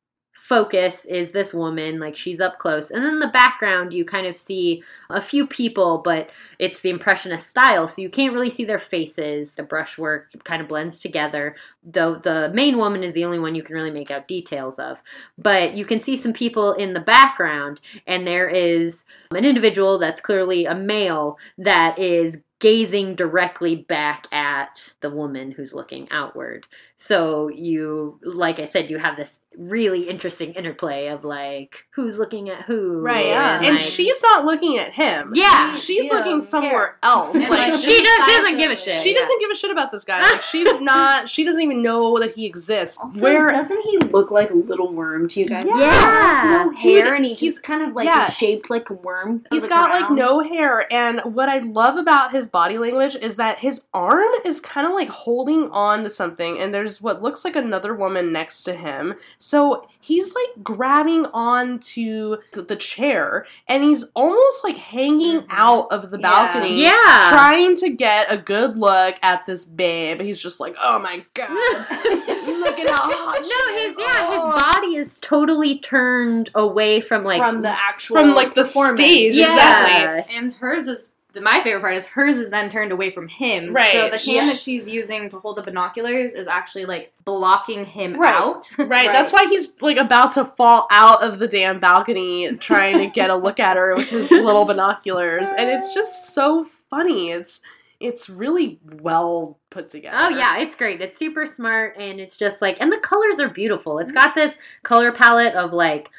[0.45, 2.91] focus is this woman, like she's up close.
[2.91, 6.29] And then the background you kind of see a few people, but
[6.59, 9.55] it's the impressionist style, so you can't really see their faces.
[9.55, 11.57] The brushwork kind of blends together.
[11.83, 14.99] Though the main woman is the only one you can really make out details of.
[15.39, 20.21] But you can see some people in the background, and there is an individual that's
[20.21, 26.67] clearly a male that is gazing directly back at the woman who's looking outward.
[26.97, 32.49] So you, like I said, you have this really interesting interplay of like who's looking
[32.51, 33.57] at who, Right, Yeah.
[33.63, 35.31] And like- she's not looking at him.
[35.35, 35.75] Yeah.
[35.77, 36.15] She's Yeah.
[36.19, 37.35] looking somewhere else.
[37.37, 39.03] And, Like, like, she does, Disguise doesn't give a shit.
[39.03, 39.21] she yeah.
[39.21, 40.23] doesn't give a shit about this guy.
[40.35, 42.99] Like she's not she doesn't even know that he exists.
[42.99, 45.67] Also, Where doesn't he look like a little worm to you guys?
[45.69, 45.77] Yeah.
[45.77, 48.31] He has no Dude, hair, and he he's- just kind of like yeah.
[48.31, 49.45] shaped like a worm.
[49.51, 53.37] He's the got like no hair, and what I love about his body language is
[53.37, 57.45] that his arm is kind of like holding on to something, and there's what looks
[57.45, 59.15] like another woman next to him.
[59.39, 65.47] So he's like grabbing onto the, the chair, and he's almost like hanging Mhm.
[65.51, 67.29] out of the balcony, Yeah.
[67.31, 70.21] trying to get a good look at this babe.
[70.21, 73.97] He's just like, oh my god, look at how hot she no, is.
[73.97, 74.53] he's yeah, Oh.
[74.53, 78.99] his body is totally turned away from like from the actual From, like, the performance.
[79.01, 79.53] stage, yeah.
[79.55, 80.37] exactly.
[80.37, 83.73] And hers is the, my favorite part is hers is then turned away from him.
[83.75, 87.85] Right, So the hand that she's using to hold the binoculars is actually like blocking
[87.85, 88.35] him Right.
[88.35, 88.71] out.
[88.79, 93.07] Right, that's why he's like about to fall out of the damn balcony trying to
[93.09, 97.31] get a look at her with his little binoculars and it's just so funny.
[97.31, 97.61] It's
[98.01, 100.17] it's really well put together.
[100.21, 101.01] Oh yeah, it's great.
[101.01, 103.99] It's super smart and it's just like and the colors are beautiful.
[103.99, 106.11] It's got this color palette of like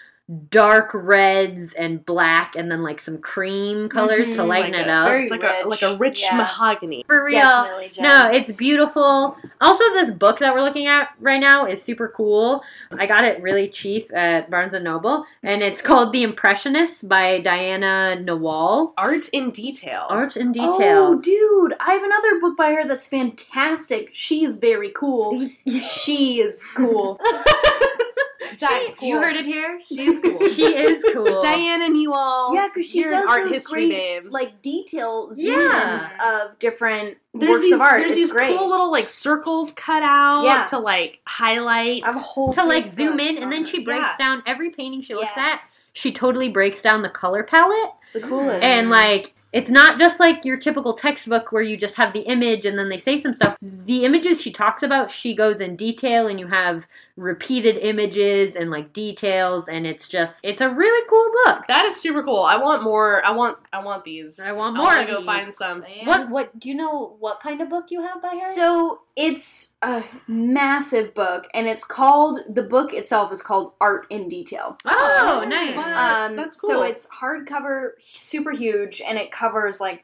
[0.49, 4.35] dark reds and black and then like some cream colors Mhm.
[4.35, 5.13] to lighten like it up.
[5.13, 5.99] It's like a like a rich.
[5.99, 6.37] rich Yeah.
[6.37, 7.03] mahogany.
[7.07, 7.69] For real.
[7.99, 9.37] No, it's beautiful.
[9.61, 12.63] Also, this book that we're looking at right now is super cool.
[12.97, 17.39] I got it really cheap at Barnes and Noble, and it's called The Impressionists by
[17.41, 18.93] Diana Newall.
[18.97, 20.07] Art in detail.
[20.09, 21.03] Art in Detail.
[21.13, 24.09] Oh, dude, I have another book by her that's fantastic.
[24.13, 25.47] She's very cool.
[25.87, 27.19] she is cool.
[28.59, 29.07] Cool.
[29.09, 29.79] You heard it here.
[29.85, 30.47] She's cool.
[30.49, 31.41] she is cool.
[31.41, 32.53] Diana Newall.
[32.53, 34.29] Yeah, because she does art those history great, name.
[34.31, 36.43] like detail zoom Yeah.
[36.43, 37.97] of different there's works these, of art.
[37.99, 38.57] There's it's these great.
[38.57, 40.63] cool little like circles cut out Yeah.
[40.65, 42.03] to like highlight.
[42.05, 44.25] A whole to like zoom in, and then she breaks Yeah.
[44.27, 45.61] down every painting she looks at.
[45.93, 47.91] She totally breaks down the color palette.
[48.01, 48.63] It's the coolest.
[48.63, 52.65] And like it's not just like your typical textbook where you just have the image
[52.65, 53.57] and then they say some stuff.
[53.59, 53.85] Hmm.
[53.85, 58.69] The images she talks about, she goes in detail and you have repeated images and
[58.69, 61.65] like details and it's just it's a really cool book.
[61.67, 62.43] that is super cool.
[62.43, 63.25] I want more.
[63.25, 63.57] I want.
[63.71, 64.39] I want these.
[64.39, 64.87] I want more.
[64.87, 65.25] I wanna go these.
[65.25, 65.85] find some.
[65.87, 68.53] Oh, what what do you know what kind of book you have by her?
[68.53, 74.27] So it's a massive book, and it's called the book itself is called Art in
[74.27, 74.77] Detail.
[74.85, 75.75] oh, Oh, nice.
[75.77, 76.25] wow.
[76.25, 80.03] Um, That's So it's hardcover, super huge, and it covers like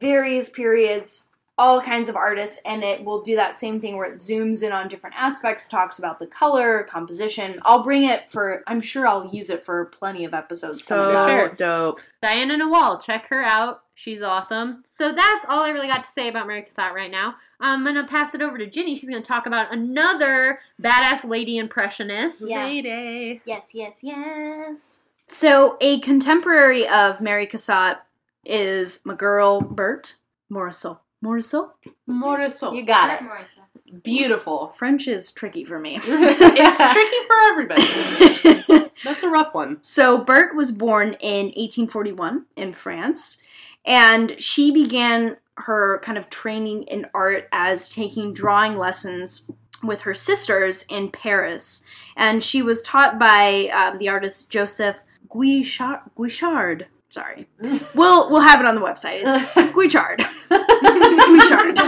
[0.00, 1.28] various periods,
[1.62, 4.72] all kinds of artists, and it will do that same thing where it zooms in
[4.72, 7.60] on different aspects, talks about the color, composition.
[7.62, 8.64] I'll bring it for.
[8.66, 10.82] I'm sure I'll use it for plenty of episodes.
[10.82, 11.12] So.
[11.28, 11.48] Sure.
[11.50, 12.00] dope.
[12.20, 13.84] Diana Newall, check her out.
[13.94, 14.82] She's awesome.
[14.98, 17.36] So that's all I really got to say about Mary Cassatt right now.
[17.60, 18.98] I'm gonna pass it over to Ginny.
[18.98, 22.42] She's gonna talk about another badass lady impressionist.
[22.44, 22.64] Yeah.
[22.64, 23.40] Lady.
[23.44, 25.02] Yes, yes, yes.
[25.28, 28.00] So, a contemporary of Mary Cassatt
[28.44, 30.14] is my girl Berthe
[30.50, 30.98] Morisot.
[31.22, 31.70] Morisot?
[32.08, 32.74] Morisot.
[32.76, 34.02] You got it.
[34.02, 34.68] Beautiful.
[34.68, 36.00] French is tricky for me.
[36.02, 38.90] it's tricky for everybody.
[39.04, 39.78] That's a rough one.
[39.82, 43.38] so, Bert was born in 1841 in France,
[43.84, 49.50] and she began her kind of training in art as taking drawing lessons
[49.82, 51.82] with her sisters in Paris.
[52.16, 54.96] And she was taught by um, the artist Joseph
[55.28, 56.00] Guichard.
[56.16, 56.86] Guichard.
[57.12, 57.46] Sorry.
[57.94, 59.22] We'll, we'll have it on the website.
[59.22, 59.36] It's
[59.74, 60.24] Guichard.
[60.50, 61.78] Guichard.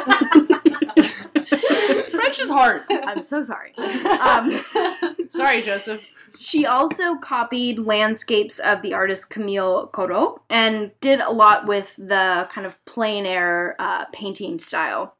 [2.11, 2.83] French is hard.
[2.91, 3.73] I'm so sorry.
[3.79, 4.63] Um,
[5.29, 6.03] Sorry, Joseph.
[6.39, 12.47] She also copied landscapes of the artist Camille Corot and did a lot with the
[12.53, 15.17] kind of plein air uh, painting style.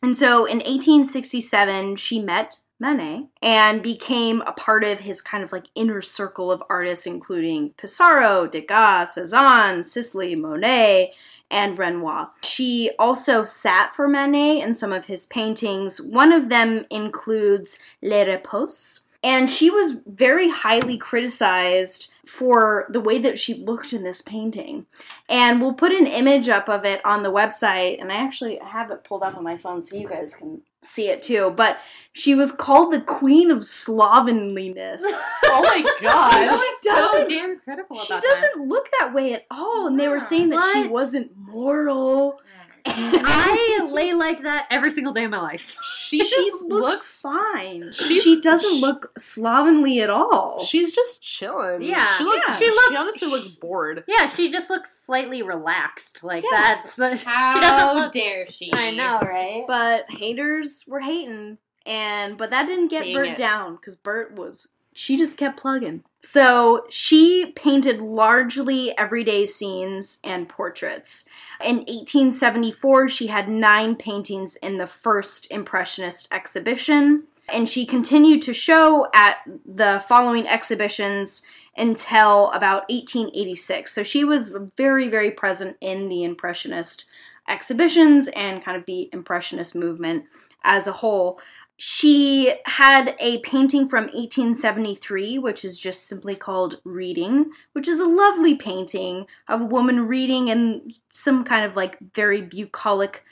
[0.00, 5.52] And so in 1867, she met Manet and became a part of his kind of
[5.52, 11.12] like inner circle of artists, including Pissarro, Degas, Cezanne, Sisley, Monet,
[11.50, 12.30] and Renoir.
[12.42, 16.00] She also sat for Manet in some of his paintings.
[16.00, 23.18] One of them includes Le Repos, and she was very highly criticized for the way
[23.18, 24.86] that she looked in this painting.
[25.28, 28.90] And we'll put an image up of it on the website, and I actually have
[28.90, 31.52] it pulled up on my phone so you guys can see it too.
[31.56, 31.78] But
[32.12, 35.02] she was called the Queen of Slovenliness.
[35.52, 36.60] Oh my god.
[36.82, 40.20] She so doesn't- damn critical she doesn't look that way at all, and they were
[40.20, 42.40] saying that she wasn't moral.
[42.84, 43.22] That.
[43.26, 45.74] I lay like that every single day of my life.
[45.96, 47.20] She She just looks looks.
[47.22, 47.90] fine.
[47.92, 50.64] she's- she doesn't look slovenly at all.
[50.64, 51.82] She's just chilling.
[51.82, 52.16] Yeah.
[52.18, 52.44] She looks.
[52.48, 52.56] Yeah.
[52.56, 54.04] She She, looks- honestly looks bored.
[54.06, 56.22] Yeah, she just looks slightly relaxed.
[56.22, 56.82] Like Yeah.
[56.96, 58.12] that's How she doesn't look.
[58.12, 58.70] dare she?
[58.72, 59.64] I know, right?
[59.66, 63.36] But haters were hating, and but that didn't get Dang Bert it.
[63.36, 66.04] down because Bert was she just kept plugging.
[66.20, 71.24] So she painted largely everyday scenes and portraits.
[71.64, 78.52] In 1874, she had nine paintings in the first Impressionist exhibition, and she continued to
[78.52, 81.42] show at the following exhibitions
[81.76, 83.92] until about 1886.
[83.92, 87.06] So she was very, very present in the Impressionist
[87.48, 90.26] exhibitions and kind of the Impressionist movement
[90.62, 91.40] as a whole.
[91.82, 98.06] She had a painting from 1873, which is just simply called Reading, which is a
[98.06, 103.24] lovely painting of a woman reading in some kind of like very bucolic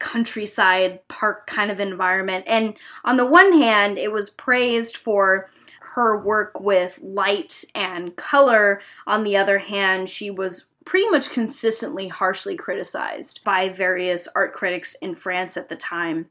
[0.00, 2.44] countryside park kind of environment.
[2.48, 5.48] And on the one hand, it was praised for
[5.94, 8.80] her work with light and color.
[9.06, 14.96] On the other hand, she was pretty much consistently harshly criticized by various art critics
[14.96, 16.26] in France at the time.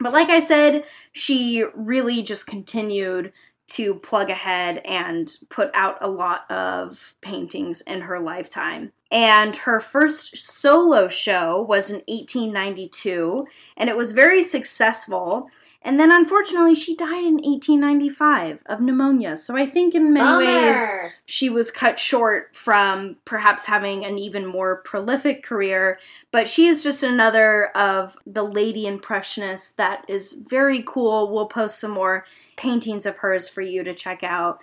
[0.00, 3.32] But like I said, she really just continued
[3.68, 8.92] to plug ahead and put out a lot of paintings in her lifetime.
[9.10, 13.46] And her first solo show was in 1892,
[13.76, 15.50] and it was very successful.
[15.82, 19.36] And then unfortunately, she died in 1895 of pneumonia.
[19.36, 20.88] So I think in many ways
[21.24, 26.00] she was cut short from perhaps having an even more prolific career.
[26.32, 31.32] But she is just another of the lady impressionists that is very cool.
[31.32, 32.26] We'll post some more
[32.56, 34.60] paintings of hers for you to check out.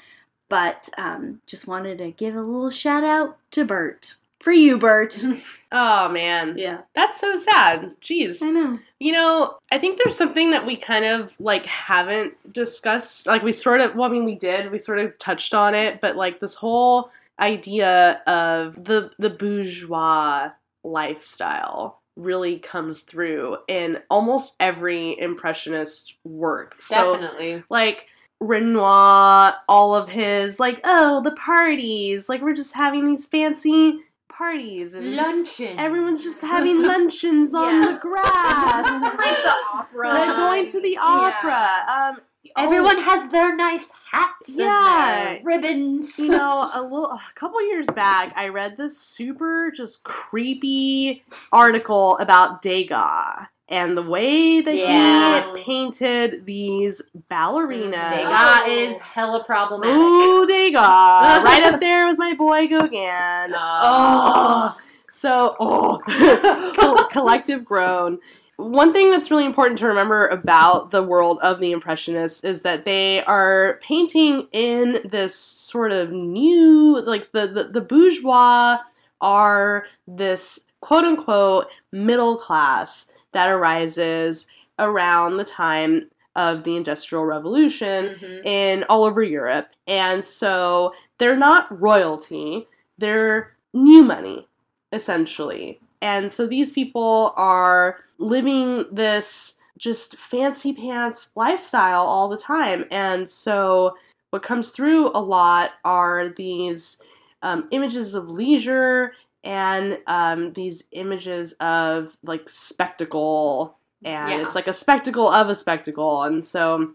[0.49, 4.15] But um, just wanted to give a little shout out to Bert.
[4.45, 5.21] For you, Bert.
[5.71, 7.91] Oh man, yeah, that's so sad.
[7.99, 8.41] Jeez.
[8.41, 8.79] I know.
[8.99, 13.27] You know, I think there's something that we kind of like haven't discussed.
[13.27, 14.71] Like we sort of, well, I mean, we did.
[14.71, 17.09] We sort of touched on it, but like this whole
[17.41, 20.51] idea of the the bourgeois
[20.85, 26.81] lifestyle really comes through in almost every impressionist work.
[26.81, 27.63] So Definitely.
[27.69, 28.05] like
[28.39, 33.99] Renoir, all of his like, oh, the parties, like we're just having these fancy
[34.37, 35.77] parties and Luncheon.
[35.79, 38.85] everyone's just having luncheons on the grass.
[39.17, 40.11] like the opera.
[40.13, 40.99] They're going to the Yeah.
[41.01, 42.15] opera.
[42.17, 42.21] Um,
[42.57, 45.39] Everyone has their nice hats Yeah.
[45.43, 46.17] ribbons.
[46.19, 52.17] you know, a little, a couple years back, I read this super just creepy article
[52.19, 55.53] about Degas and the way that Yeah.
[55.55, 57.01] he painted these
[57.31, 57.93] ballerinas.
[57.93, 59.95] Mm, Degas is hella problematic.
[59.97, 60.79] Ooh, Degas,
[61.43, 63.53] right up there with my boy Gauguin.
[63.55, 63.55] Oh.
[63.55, 64.77] Oh,
[65.09, 68.19] so oh, Col- collective groan.
[68.57, 72.85] One thing that's really important to remember about the world of the Impressionists is that
[72.85, 78.77] they are painting in this sort of new, like the the, the bourgeois
[79.19, 84.47] are this quote unquote middle class that arises
[84.79, 88.45] around the time of the Industrial Revolution Mhm.
[88.45, 89.67] in all over Europe.
[89.87, 92.67] And so they're not royalty,
[92.97, 94.47] they're new money,
[94.91, 95.79] essentially.
[96.01, 102.85] And so these people are living this just fancy pants lifestyle all the time.
[102.91, 103.97] And so
[104.29, 107.01] what comes through a lot are these
[107.41, 109.13] um, images of leisure
[109.45, 113.77] and um, these images of like spectacle.
[114.03, 114.45] And Yeah.
[114.45, 116.23] it's like a spectacle of a spectacle.
[116.23, 116.93] And so,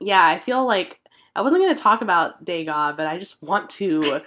[0.00, 1.00] yeah, I feel like
[1.36, 4.20] I wasn't going to talk about Degas, but I just want to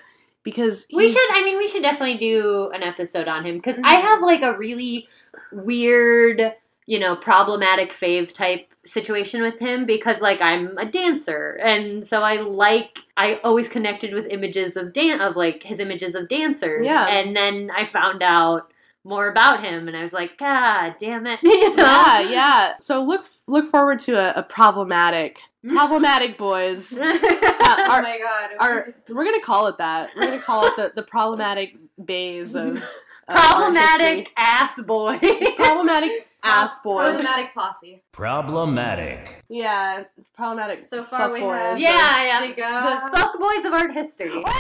[0.44, 1.30] because We should.
[1.32, 4.58] I mean, we should definitely do an episode on him because I have like a
[4.58, 5.08] really
[5.52, 6.54] weird,
[6.88, 12.22] you know, problematic fave type situation with him because like I'm a dancer and so
[12.24, 16.86] I like I always connected with images of dan of like his images of dancers.
[16.86, 17.06] Yeah.
[17.06, 18.72] And then I found out
[19.04, 21.40] more about him and I was like, God damn it.
[21.44, 21.84] You know?
[21.84, 22.74] yeah, yeah.
[22.80, 26.98] So look look forward to a, a problematic problematic boys.
[27.00, 28.50] oh our- my god.
[28.60, 30.12] Our, we're gonna call it that.
[30.16, 31.76] We're gonna call it the, the problematic
[32.06, 32.82] bays of,
[33.30, 35.18] Problematic ass boy.
[35.58, 37.10] problematic ass boys.
[37.12, 38.02] Problematic posse.
[38.12, 39.44] Problematic.
[39.50, 40.04] Yeah,
[40.36, 40.86] problematic.
[40.86, 41.70] So far we fuckboys.
[41.72, 42.42] have- yeah, yeah.
[42.48, 43.12] Degas.
[43.12, 44.44] The fuck boys of art history.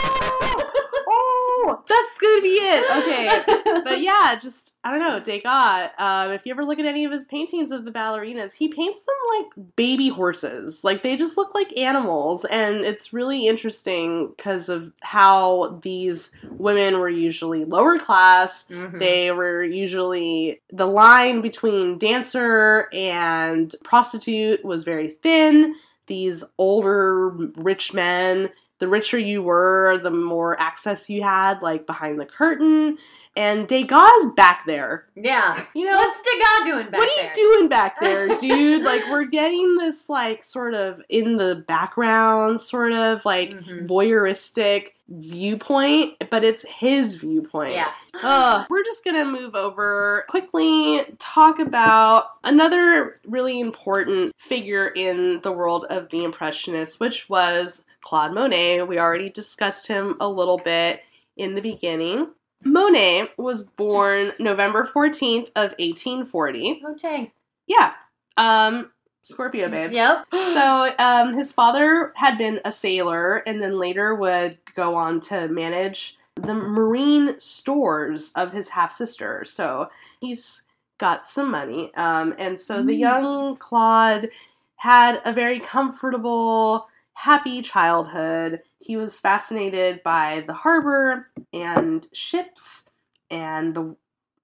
[1.09, 2.97] Oh, oh, that's gonna be it.
[2.97, 5.91] Okay, but yeah, just I don't know, Degas.
[5.97, 9.01] Um, if you ever look at any of his paintings of the ballerinas, he paints
[9.03, 10.83] them like baby horses.
[10.83, 16.99] Like they just look like animals, and it's really interesting because of how these women
[16.99, 18.65] were usually lower class.
[18.69, 18.99] Mhm.
[18.99, 21.66] They were usually the line between
[21.97, 25.75] dancer and prostitute was very thin.
[26.07, 28.49] These older rich men,
[28.79, 32.97] the richer you were, the more access you had, like behind the curtain.
[33.37, 35.05] And Degas back there.
[35.15, 35.63] Yeah.
[35.75, 36.99] You know, What's Degas doing back there?
[36.99, 37.29] what are there?
[37.29, 38.83] you doing back there, dude?
[38.83, 43.87] like we're getting this like sort of in the background, sort of like Mhm.
[43.87, 47.71] voyeuristic viewpoint, but it's his viewpoint.
[47.73, 47.91] Yeah.
[48.21, 55.51] Uh, we're just gonna move over quickly, talk about another really important figure in the
[55.51, 58.81] world of the Impressionists, which was Claude Monet.
[58.83, 61.01] We already discussed him a little bit
[61.37, 62.27] in the beginning.
[62.63, 66.81] Monet was born November 14th of 1840.
[66.85, 67.31] Oh, dang.
[67.67, 67.93] Yeah.
[68.37, 68.91] Um
[69.21, 69.91] Scorpio babe.
[69.91, 70.25] Yep.
[70.53, 75.47] So um, his father had been a sailor and then later would go on to
[75.49, 79.43] manage the marine stores of his half sister.
[79.45, 79.89] So
[80.21, 80.63] he's
[80.99, 81.91] got some money.
[81.95, 82.99] Um, and so the Mm.
[82.99, 84.29] young Claude
[84.77, 88.61] had a very comfortable, happy childhood.
[88.87, 92.89] He was fascinated by the harbor and ships
[93.29, 93.95] and the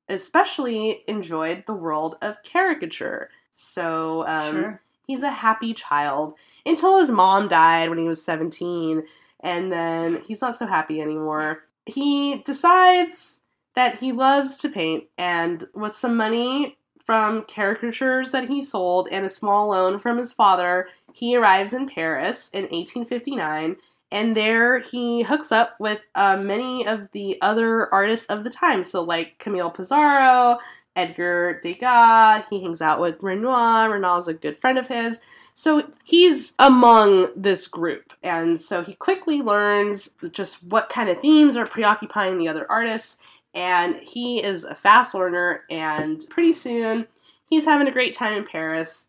[0.09, 3.29] especially enjoyed the world of caricature.
[3.51, 4.81] So um, Sure.
[5.07, 6.33] he's a happy child
[6.65, 9.03] until his mom died when he was 17
[9.39, 13.41] and then he's not so happy anymore he decides
[13.75, 19.25] that he loves to paint and with some money from caricatures that he sold and
[19.25, 23.75] a small loan from his father, he arrives in Paris in 1859.
[24.13, 28.83] And there he hooks up with uh, many of the other artists of the time.
[28.83, 30.59] So, like Camille Pissarro,
[30.95, 33.89] Edgar Degas, he hangs out with Renoir.
[33.89, 35.19] Renoir's a good friend of his.
[35.55, 38.13] So he's among this group.
[38.21, 43.17] And so he quickly learns just what kind of themes are preoccupying the other artists.
[43.55, 45.63] And he is a fast learner.
[45.71, 47.07] And pretty soon,
[47.49, 49.07] he's having a great time in Paris.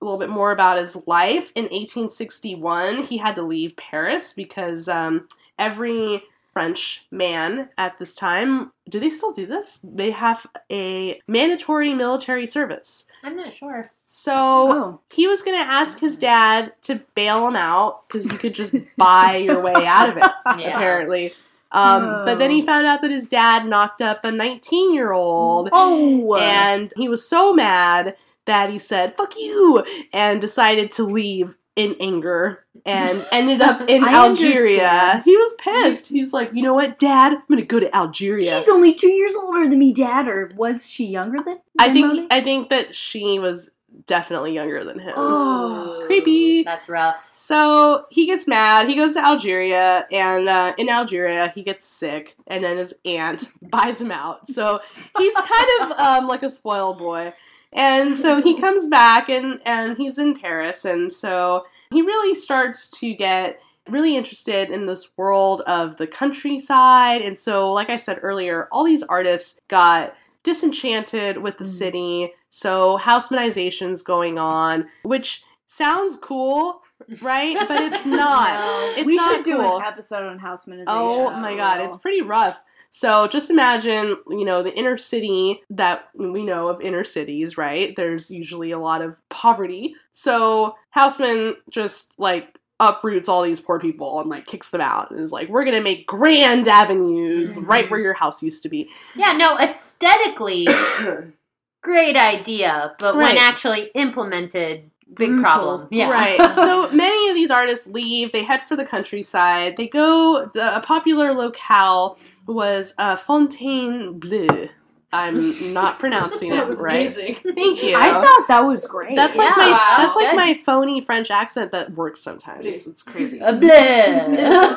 [0.00, 1.52] A little bit more about his life.
[1.54, 5.28] In 1861, he had to leave Paris because um,
[5.58, 6.22] every
[6.52, 9.78] French man at this time, do they still do this?
[9.84, 13.04] They have a mandatory military service.
[13.22, 13.92] I'm not sure.
[14.06, 15.00] So Oh.
[15.12, 18.74] he was going to ask his dad to bail him out because you could just
[18.96, 20.24] buy your way out of it,
[20.60, 20.76] Yeah.
[20.76, 21.32] apparently.
[21.72, 25.68] Um, But then he found out that his dad knocked up a 19 year old,
[25.72, 26.34] Oh.
[26.36, 28.16] and he was so mad
[28.46, 34.04] that he said, fuck you, and decided to leave in anger and ended up in
[34.04, 34.88] Algeria.
[34.88, 35.22] understand.
[35.24, 36.08] He was pissed.
[36.08, 37.32] He's like, you know what, dad?
[37.32, 38.50] I'm going to go to Algeria.
[38.50, 40.28] She's only two years older than me, Dad.
[40.28, 41.60] Or was she younger than?
[41.78, 42.26] I think Monet?
[42.30, 43.70] I think that she was
[44.06, 45.12] definitely younger than him.
[45.16, 46.02] Oh.
[46.06, 46.62] Creepy.
[46.62, 47.28] That's rough.
[47.30, 48.88] So he gets mad.
[48.88, 53.48] He goes to Algeria, and uh, in Algeria, he gets sick, and then his aunt
[53.62, 54.46] buys him out.
[54.48, 54.80] So
[55.16, 57.32] he's kind of um, like a spoiled boy.
[57.72, 62.90] And so he comes back, and and he's in Paris, and so he really starts
[63.00, 67.22] to get really interested in this world of the countryside.
[67.22, 71.68] And so, like I said earlier, all these artists got disenchanted with the Mm.
[71.78, 72.32] city.
[72.50, 76.82] So Haussmannization's going on, which sounds cool,
[77.22, 77.56] right?
[77.68, 78.54] But it's not.
[78.54, 78.94] No.
[78.96, 80.84] It's we not should do an episode on Haussmannization.
[80.88, 82.60] Oh my god, it's pretty rough.
[82.90, 87.94] So just imagine, you know, the inner city that we know of inner cities, right?
[87.96, 89.94] There's usually a lot of poverty.
[90.10, 95.20] So Haussmann just like uproots all these poor people and like kicks them out and
[95.20, 97.68] is like, we're gonna make grand avenues Mhm.
[97.68, 98.88] right where your house used to be.
[99.14, 100.66] Yeah, no, aesthetically,
[101.82, 105.42] great idea, but when actually implemented, big Brutal.
[105.42, 105.88] problem.
[105.90, 106.10] Yeah.
[106.10, 106.38] Right.
[106.56, 108.32] So many of these artists leave.
[108.32, 109.76] They head for the countryside.
[109.76, 110.50] They go.
[110.54, 114.68] The, a popular locale was uh, Fontainebleau.
[115.12, 117.12] I'm not pronouncing it right.
[117.14, 117.96] Thank you.
[117.96, 119.16] I thought that was great.
[119.16, 122.64] that's like Yeah, my wow, that's like my phony French accent that works sometimes.
[122.86, 123.42] It's crazy.
[123.42, 124.76] Okay.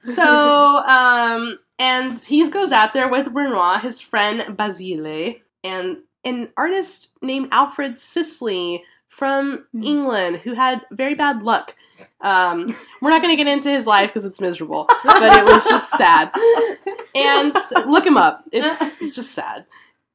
[0.00, 7.08] So, um, and he goes out there with Renoir, his friend Bazille, and an artist
[7.22, 9.82] named Alfred Sisley from Hmm.
[9.82, 11.74] England who had very bad luck.
[12.20, 15.64] Um, we're not going to get into his life because it's miserable, but it was
[15.64, 16.30] just sad.
[17.14, 17.54] And
[17.86, 18.44] look him up.
[18.52, 19.64] It's, it's just sad.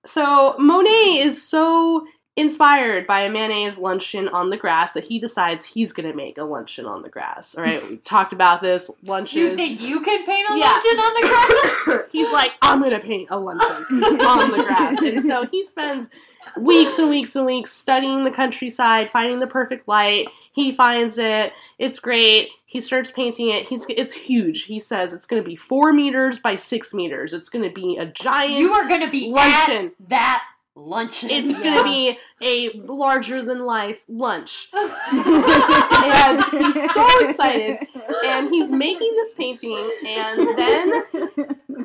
[0.06, 2.06] So Monet is so
[2.38, 6.38] inspired by a Manet's luncheon on the grass that he decides he's going to make
[6.38, 7.56] a luncheon on the grass.
[7.56, 9.36] All right, we talked about this lunches.
[9.36, 10.72] You think you could paint a Yeah.
[10.72, 12.08] luncheon on the grass?
[12.12, 15.02] He's like, I'm gonna paint a luncheon on the grass.
[15.02, 16.10] And so he spends
[16.58, 20.28] weeks and weeks and weeks studying the countryside, finding the perfect light.
[20.54, 21.52] He finds it.
[21.80, 22.50] It's great.
[22.66, 23.68] He starts painting it.
[23.68, 24.64] He's it's huge.
[24.64, 27.34] He says it's gonna be four meters by six meters.
[27.34, 29.88] It's gonna be a giant you are going to be luncheon.
[29.88, 30.44] at that
[30.76, 31.30] luncheon.
[31.30, 31.64] It's Yeah.
[31.64, 34.70] gonna be a larger than life lunch.
[34.74, 37.80] and he's so excited
[38.26, 41.04] and he's making this painting and then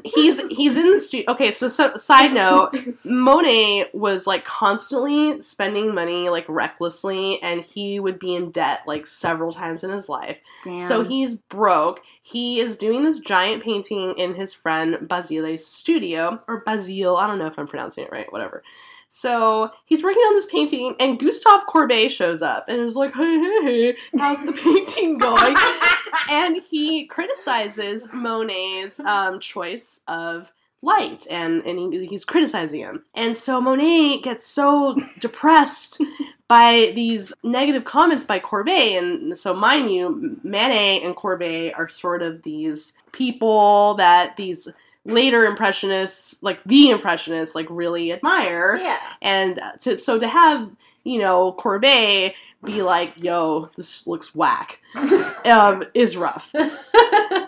[0.04, 2.74] he's he's in the studio okay so, so side note
[3.04, 9.06] monet was like constantly spending money like recklessly and he would be in debt like
[9.06, 10.88] several times in his life Damn.
[10.88, 16.60] so he's broke he is doing this giant painting in his friend bazille's studio or
[16.60, 18.62] basile i don't know if i'm pronouncing it right whatever
[19.08, 23.38] so he's working on this painting, and Gustave Courbet shows up and is like, "Hey,
[23.38, 25.54] hey, hey, how's the painting going?"
[26.28, 30.52] and he criticizes Monet's um, choice of
[30.82, 33.04] light, and and he, he's criticizing him.
[33.14, 36.00] And so Monet gets so depressed
[36.48, 42.22] by these negative comments by Courbet, and so mind you, Manet and Courbet are sort
[42.22, 44.68] of these people that these
[45.04, 48.98] later impressionists like the impressionists like really admire Yeah.
[49.22, 50.68] and to, so to have
[51.04, 52.34] you know Courbet
[52.66, 54.80] be like, "Yo, this looks whack,"
[55.44, 56.52] um, is rough.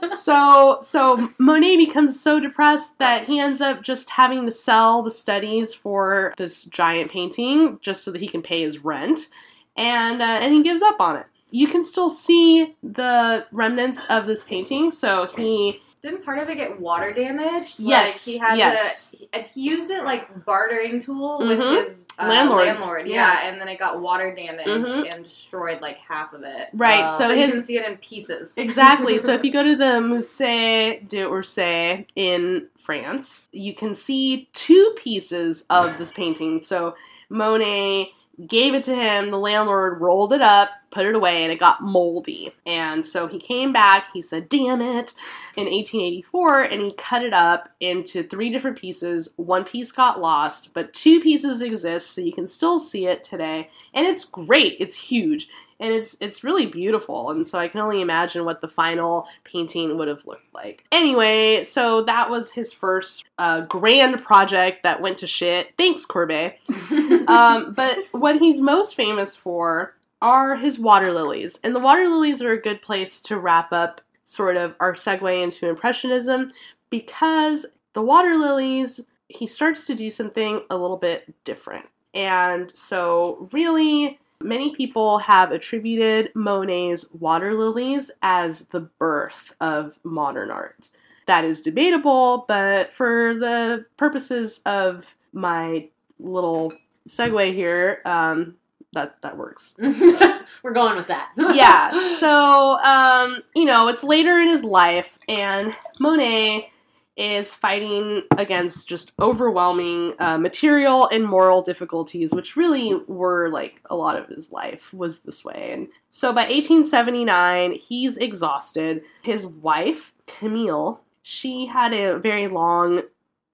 [0.01, 5.11] so so Monet becomes so depressed that he ends up just having to sell the
[5.11, 9.29] studies for this giant painting just so that he can pay his rent,
[9.77, 11.27] and uh, and he gives up on it.
[11.51, 14.91] You can still see the remnants of this painting.
[14.91, 17.75] So he Didn't part of it get water damaged?
[17.79, 19.11] Yes, Like he had yes.
[19.13, 19.27] to.
[19.33, 21.49] And he used it like bartering tool Mhm.
[21.49, 22.67] with his uh, Landlord.
[22.67, 23.07] landlord.
[23.09, 23.15] Yeah.
[23.43, 23.49] Yeah.
[23.49, 25.15] and then it got water damaged Mhm.
[25.15, 26.69] and destroyed like half of it.
[26.73, 28.57] Right, Uh, so so, you can see it in pieces.
[28.57, 29.19] Exactly.
[29.19, 35.65] so if you go to the Musée d'Orsay in France, you can see two pieces
[35.71, 36.61] of this painting.
[36.61, 36.95] So
[37.29, 38.13] Monet
[38.47, 41.83] gave it to him, the landlord rolled it up, put it away, and it got
[41.83, 42.55] moldy.
[42.65, 45.15] And so he came back, he said, damn it,
[45.57, 49.31] in 1884, and he cut it up into three different pieces.
[49.37, 53.71] One piece got lost, but two pieces exist, so you can still see it today.
[53.93, 55.49] And it's great, it's huge
[55.81, 59.97] and it's it's really beautiful and so i can only imagine what the final painting
[59.97, 60.85] would have looked like.
[60.93, 65.73] Anyway so that was his first uh, grand project that went to shit.
[65.77, 66.59] Thanks courbet
[67.29, 72.43] um, but what he's most famous for are his water lilies and the water lilies
[72.43, 76.53] are a good place to wrap up sort of our segue into impressionism
[76.91, 77.65] because
[77.95, 81.87] the water lilies he starts to do something a little bit different.
[82.15, 90.51] And so really Many people have attributed Monet's water lilies as the birth of modern
[90.51, 90.89] art.
[91.27, 95.89] That is debatable, but for the purposes of my
[96.21, 96.73] little
[97.09, 98.55] segue here, um,
[98.93, 99.75] that that works.
[100.63, 101.33] We're going with that.
[101.37, 102.17] yeah.
[102.17, 106.71] So, um, you know, it's later in his life, and Monet
[107.19, 113.97] is fighting against just overwhelming uh, material and moral difficulties, which really were like a
[113.97, 115.71] lot of his life was this way.
[115.73, 119.03] And so by 1879, he's exhausted.
[119.23, 123.03] His wife, Camille, she had a very long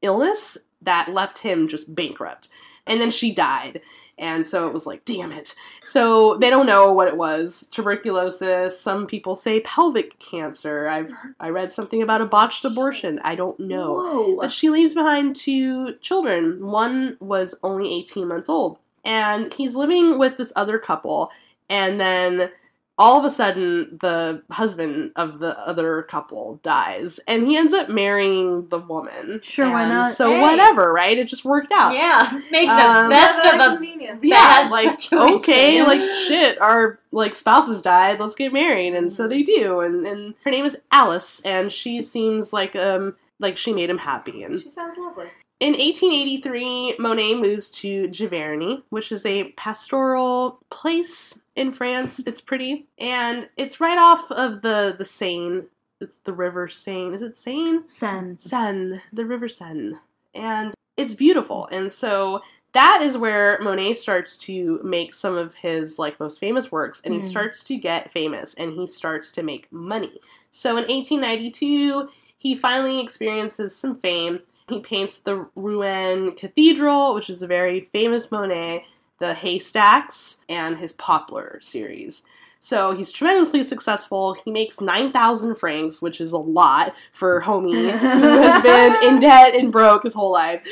[0.03, 2.49] illness that left him just bankrupt.
[2.87, 3.81] And then she died.
[4.19, 5.55] And so it was like, damn it.
[5.83, 7.67] So they don't know what it was.
[7.71, 8.79] Tuberculosis.
[8.79, 10.87] Some people say pelvic cancer.
[10.87, 13.21] I've I read something about a botched abortion.
[13.25, 13.95] I don't know.
[13.95, 14.37] Whoa.
[14.41, 16.65] But she leaves behind two children.
[16.65, 18.79] One was only 18 months old.
[19.05, 21.31] And he's living with this other couple.
[21.69, 22.51] And then
[22.97, 27.19] all of a sudden, the husband of the other couple dies.
[27.27, 29.41] And he ends up marrying the woman.
[29.43, 30.13] Sure, why not?
[30.13, 30.41] So, Hey.
[30.41, 31.19] whatever, right?
[31.19, 31.93] It just worked out.
[31.93, 34.21] Yeah, make the Um, best of a convenience.
[34.23, 35.35] Yeah, bad like situation.
[35.37, 40.07] okay, like shit, our like spouses died, let's get married, and so they do, and
[40.07, 44.45] and her name is Alice, and she seems like um like she made him happy,
[44.45, 45.27] and She sounds lovely.
[45.61, 52.21] In 1883, Monet moves to Giverny, which is a pastoral place in France.
[52.27, 55.63] It's pretty, and it's right off of the the Seine.
[56.01, 57.15] It's the River Seine.
[57.15, 57.83] Is it Seine?
[57.87, 58.37] Seine.
[58.39, 59.95] Seine, the River Seine,
[60.35, 61.67] and it's beautiful.
[61.71, 62.43] And so
[62.73, 67.15] that is where Monet starts to make some of his like most famous works, and
[67.15, 67.27] he Hmm.
[67.27, 70.21] starts to get famous, and he starts to make money.
[70.51, 74.41] So in 1892, he finally experiences some fame.
[74.69, 78.85] He paints the Rouen Cathedral, which is a very famous Monet,
[79.19, 82.23] the Haystacks, and his Poplar series.
[82.61, 84.33] So he's tremendously successful.
[84.43, 89.55] He makes 9,000 francs, which is a lot for homie who has been in debt
[89.55, 90.63] and broke his whole life.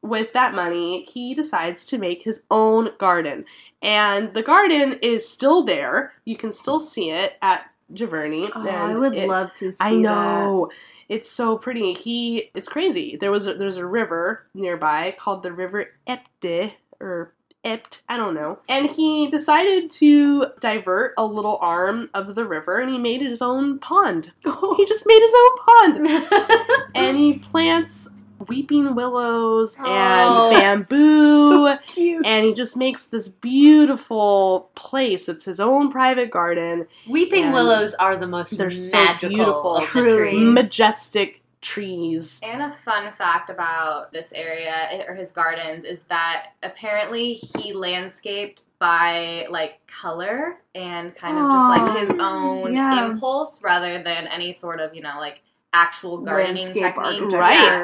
[0.00, 3.44] With that money, he decides to make his own garden.
[3.82, 6.14] And the garden is still there.
[6.24, 8.50] You can still see it at Giverny.
[8.54, 9.86] Oh, I would it- love to see it.
[9.86, 10.70] I know.
[11.08, 11.92] It's so pretty.
[11.94, 13.16] He it's crazy.
[13.16, 17.32] There was a, there's a river nearby called the River Epte or
[17.64, 18.58] Ept, I don't know.
[18.68, 23.40] And he decided to divert a little arm of the river and he made his
[23.40, 24.32] own pond.
[24.76, 26.76] He just made his own pond.
[26.94, 28.08] and he plants
[28.48, 32.24] weeping willows and Oh, bamboo Cute.
[32.26, 35.28] and he just makes this beautiful place.
[35.28, 36.86] It's his own private garden.
[37.08, 39.76] Weeping willows are the most they're so beautiful.
[39.76, 40.40] of the trees.
[40.40, 42.40] Majestic trees.
[42.44, 47.72] And a fun fact about this area eh, or his gardens is that apparently he
[47.72, 53.06] landscaped by like color and kind of just like his own yeah.
[53.06, 55.40] impulse rather than any sort of, you know, like
[55.74, 57.04] actual gardening Landscape technique.
[57.22, 57.38] architecture.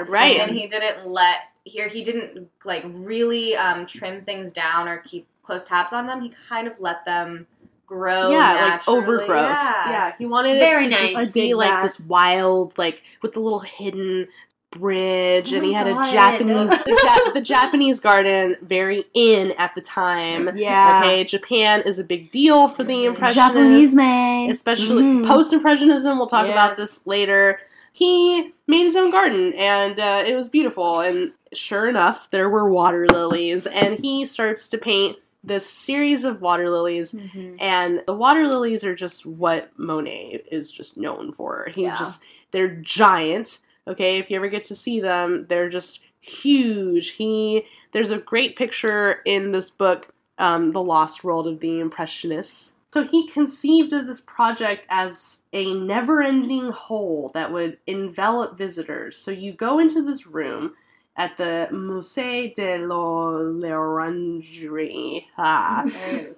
[0.05, 0.37] Right, right.
[0.41, 5.27] And he didn't let here he didn't like really um, trim things down or keep
[5.43, 6.23] close tabs on them.
[6.23, 7.47] He kind of let them
[7.87, 8.31] grow.
[8.31, 8.99] yeah, like naturally.
[8.99, 9.29] overgrowth.
[9.31, 9.91] Yeah.
[9.91, 11.15] Yeah, he wanted Very it to nice.
[11.17, 14.29] just I be like this wild, like with the little hidden
[14.71, 16.09] bridge, Oh and he had God.
[16.09, 20.49] a Japanese, the, ja- the Japanese garden very in at the time.
[20.57, 21.01] Yeah.
[21.05, 23.07] Okay, Japan is a big deal for the Mhm.
[23.09, 23.35] Impressionists.
[23.55, 24.51] Japanese man.
[24.51, 25.27] especially Mhm.
[25.27, 27.59] post impressionism we'll talk about this later
[27.93, 32.69] he made his own garden and uh, it was beautiful and sure enough there were
[32.71, 37.57] water lilies and he starts to paint this series of water lilies Mhm.
[37.61, 41.69] and the water lilies are just what Monet is just known for.
[41.75, 41.97] He Yeah.
[41.99, 42.21] just
[42.53, 43.59] they're giant.
[43.89, 47.11] Okay, if you ever get to see them, they're just huge.
[47.13, 52.75] He there's a great picture in this book, um, The Lost World of the Impressionists.
[52.93, 59.17] So he conceived of this project as a never-ending whole that would envelop visitors.
[59.17, 60.75] So you go into this room
[61.17, 65.27] at the Musée de l'Orangerie.
[65.37, 65.85] Ah.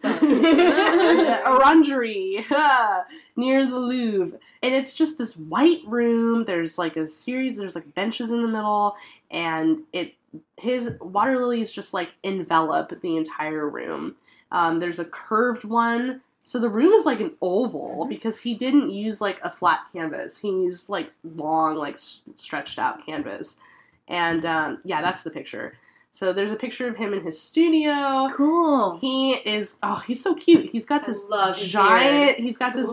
[1.48, 2.44] orangery
[3.36, 4.38] near the Louvre.
[4.62, 6.44] And it's just this white room.
[6.44, 8.96] There's like a series, there's like benches in the middle,
[9.30, 10.14] and it
[10.56, 14.16] his water lilies just like envelop the entire room.
[14.50, 16.22] Um, there's a curved one.
[16.42, 20.38] So the room is like an oval because he didn't use like a flat canvas.
[20.38, 23.58] He used like long, like s- stretched out canvas.
[24.08, 25.74] And um, yeah, that's the picture.
[26.14, 28.28] So there's a picture of him in his studio.
[28.34, 28.98] Cool.
[28.98, 30.68] He is oh, he's so cute.
[30.70, 31.24] He's got this
[31.54, 32.38] giant.
[32.38, 32.92] He's got this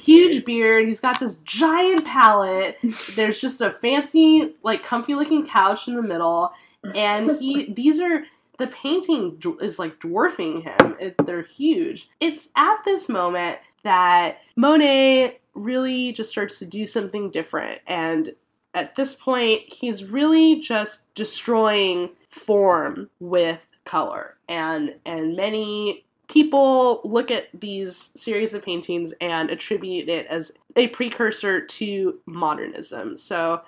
[0.00, 0.88] huge beard.
[0.88, 2.76] He's got this giant palette.
[3.14, 6.52] There's just a fancy, like comfy looking couch in the middle,
[6.94, 7.72] and he.
[7.72, 8.24] These are
[8.58, 10.96] the painting is like dwarfing him.
[11.00, 12.08] It, they're huge.
[12.20, 18.34] It's at this moment that Monet really just starts to do something different, and
[18.74, 27.30] at this point, he's really just destroying form with color, and and many people look
[27.30, 33.16] at these series of paintings and attribute it as a precursor to modernism.
[33.16, 33.62] So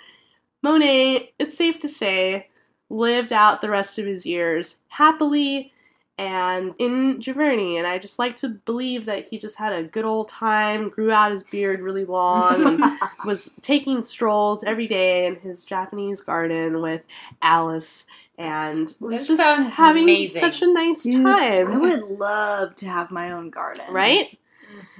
[0.62, 2.48] Monet, it's safe to say,
[2.90, 5.72] lived out the rest of his years happily
[6.16, 7.78] and in Giverny.
[7.78, 11.12] And I just like to believe that he just had a good old time, grew
[11.12, 12.82] out his beard really long, and
[13.24, 17.04] was taking strolls every day in his Japanese garden with
[17.42, 19.42] Alice and was That just
[19.74, 20.40] having amazing.
[20.40, 21.72] such a nice Dude, time.
[21.72, 23.84] I would love to have my own garden.
[23.92, 24.38] Right?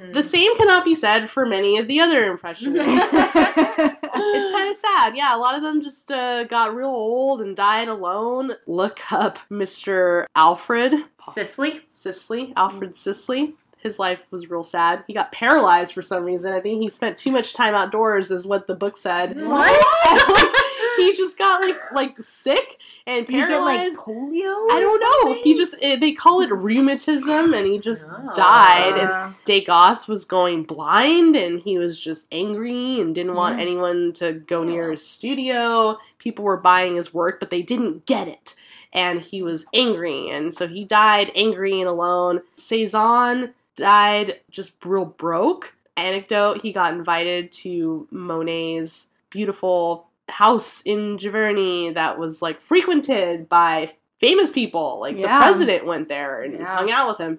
[0.01, 0.13] Mhm.
[0.15, 3.13] The same cannot be said for many of the other impressionists.
[4.19, 5.17] it's kind of sad.
[5.17, 8.53] Yeah, a lot of them just uh, got real old and died alone.
[8.67, 10.27] Look up Mr.
[10.37, 10.95] Alfred
[11.35, 11.81] Cicely?
[11.89, 13.55] Sisley, Alfred Sisley.
[13.81, 15.05] His life was real sad.
[15.07, 16.53] He got paralyzed for some reason.
[16.53, 19.41] I think he spent too much time outdoors, is what the book said.
[19.41, 20.55] What?
[20.99, 23.97] he just got like like sick and Did you get like paralyzed.
[23.99, 24.71] polio?
[24.71, 25.33] I don't know.
[25.33, 25.43] something?
[25.45, 28.33] He just eh, they call it rheumatism, and he just Oh.
[28.35, 28.99] died.
[28.99, 33.63] And Degas was going blind and he was just angry and didn't want Yeah.
[33.63, 35.99] anyone to go near his studio.
[36.19, 38.55] People were buying his work, but they didn't get it.
[38.93, 42.41] And he was angry, and so he died angry and alone.
[42.57, 45.75] Cezanne died just real broke.
[45.97, 53.93] Anecdote he got invited to Monet's beautiful house in Giverny that was like frequented by
[54.21, 54.99] famous people.
[55.01, 56.77] Like the president went there and Yeah.
[56.77, 57.39] hung out with him.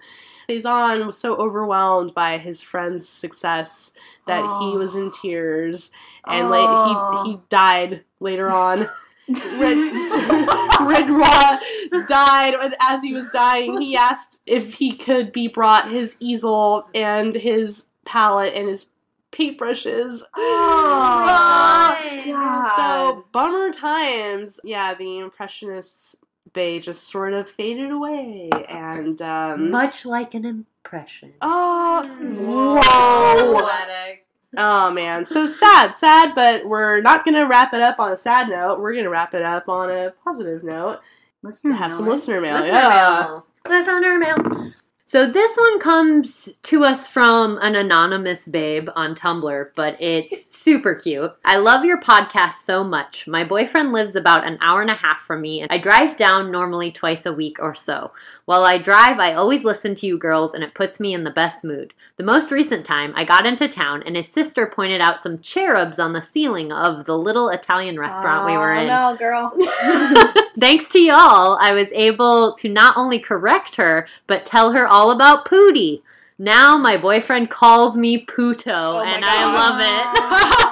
[0.49, 3.93] Cezanne was so overwhelmed by his friend's success
[4.25, 5.91] that he was in tears,
[6.27, 6.49] and Aw.
[6.49, 8.89] like he he died later on.
[9.59, 9.77] Red
[10.81, 11.59] Renoir
[12.07, 16.87] died, and as he was dying, he asked if he could be brought his easel
[16.95, 18.87] and his palette and his
[19.31, 20.21] paintbrushes.
[20.35, 22.75] Oh, God.
[22.75, 24.59] So bummer times.
[24.63, 26.15] Yeah, the impressionists
[26.53, 31.33] they just sort of faded away, and um, Much like an impression.
[31.41, 32.81] oh, Whoa.
[32.81, 33.61] whoa.
[33.61, 34.25] Poetic.
[34.57, 38.49] Oh man, so sad, sad, but we're not gonna wrap it up on a sad
[38.49, 38.79] note.
[38.79, 40.99] We're gonna wrap it up on a positive note.
[41.43, 42.55] Listener Have some listener mail.
[42.55, 43.27] Listener yeah.
[43.27, 43.45] mail.
[43.67, 44.73] Listener mail.
[45.09, 50.93] So this one comes to us from an anonymous babe on Tumblr, but it's super
[50.93, 51.31] cute.
[51.43, 53.25] I love your podcast so much.
[53.25, 56.51] My boyfriend lives about an hour and a half from me, and I drive down
[56.51, 58.11] normally twice a week or so.
[58.49, 61.29] While I drive, I always listen to you girls, and it puts me in the
[61.29, 61.93] best mood.
[62.17, 65.99] The most recent time, I got into town, and his sister pointed out some cherubs
[65.99, 68.87] on the ceiling of the little Italian restaurant we were Oh, in.
[68.87, 70.33] no, girl.
[70.59, 75.11] Thanks to y'all, I was able to not only correct her, but tell her all
[75.11, 76.01] about Putti.
[76.39, 79.23] Now my boyfriend calls me Puto, oh my and.
[79.23, 80.65] I love it.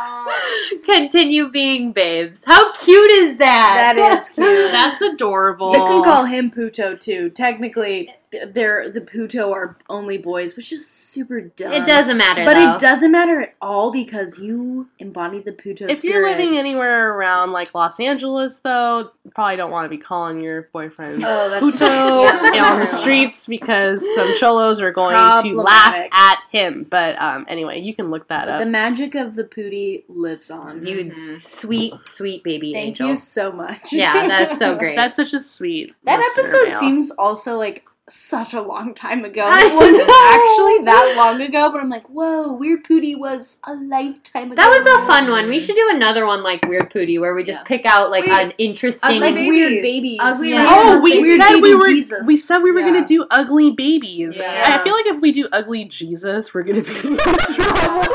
[0.86, 2.42] Continue being babes.
[2.46, 3.94] How cute is that?
[3.96, 4.72] That is cute.
[4.72, 5.72] That's adorable.
[5.74, 7.30] You can call him Puto too.
[7.30, 8.16] Technically, th-
[8.48, 11.72] they're the Puto are only boys, which is super dumb.
[11.72, 12.76] It doesn't matter, but though.
[12.76, 16.14] it doesn't matter at all because you embody the Puto If spirit.
[16.14, 20.42] you're living anywhere around like Los Angeles, though, you probably don't want to be calling
[20.42, 22.66] your boyfriend oh, Puto Yeah.
[22.74, 25.14] on the streets because some cholos are going
[25.44, 26.86] to laugh at him.
[26.90, 28.60] But um, anyway, you can look that The up.
[28.60, 30.86] The magic of the Putti lives on.
[30.86, 31.42] You Mhm.
[31.42, 33.10] sweet, sweet baby Thank angel.
[33.10, 33.94] you so much.
[33.94, 34.98] Yeah, that's so great.
[34.98, 35.94] That's such a sweet.
[36.04, 36.80] that episode mail.
[36.80, 39.50] seems also like such a long time ago.
[39.52, 44.52] It wasn't actually that long ago, but I'm like, whoa, Weird Putti was a lifetime
[44.52, 44.56] ago.
[44.56, 45.50] That was a fun one.
[45.50, 47.64] We should do another one like Weird Putti where we just Yeah.
[47.64, 49.20] pick out like Wait, an interesting.
[49.20, 49.50] like babies.
[49.50, 50.20] weird babies.
[50.22, 50.66] Ugly Yeah.
[50.70, 52.26] Oh, we Weird said we were Jesus.
[52.26, 52.86] we said we were Yeah.
[52.94, 54.38] gonna do ugly babies.
[54.40, 54.80] Yeah.
[54.80, 58.14] I feel like if we do ugly Jesus, we're gonna be in trouble.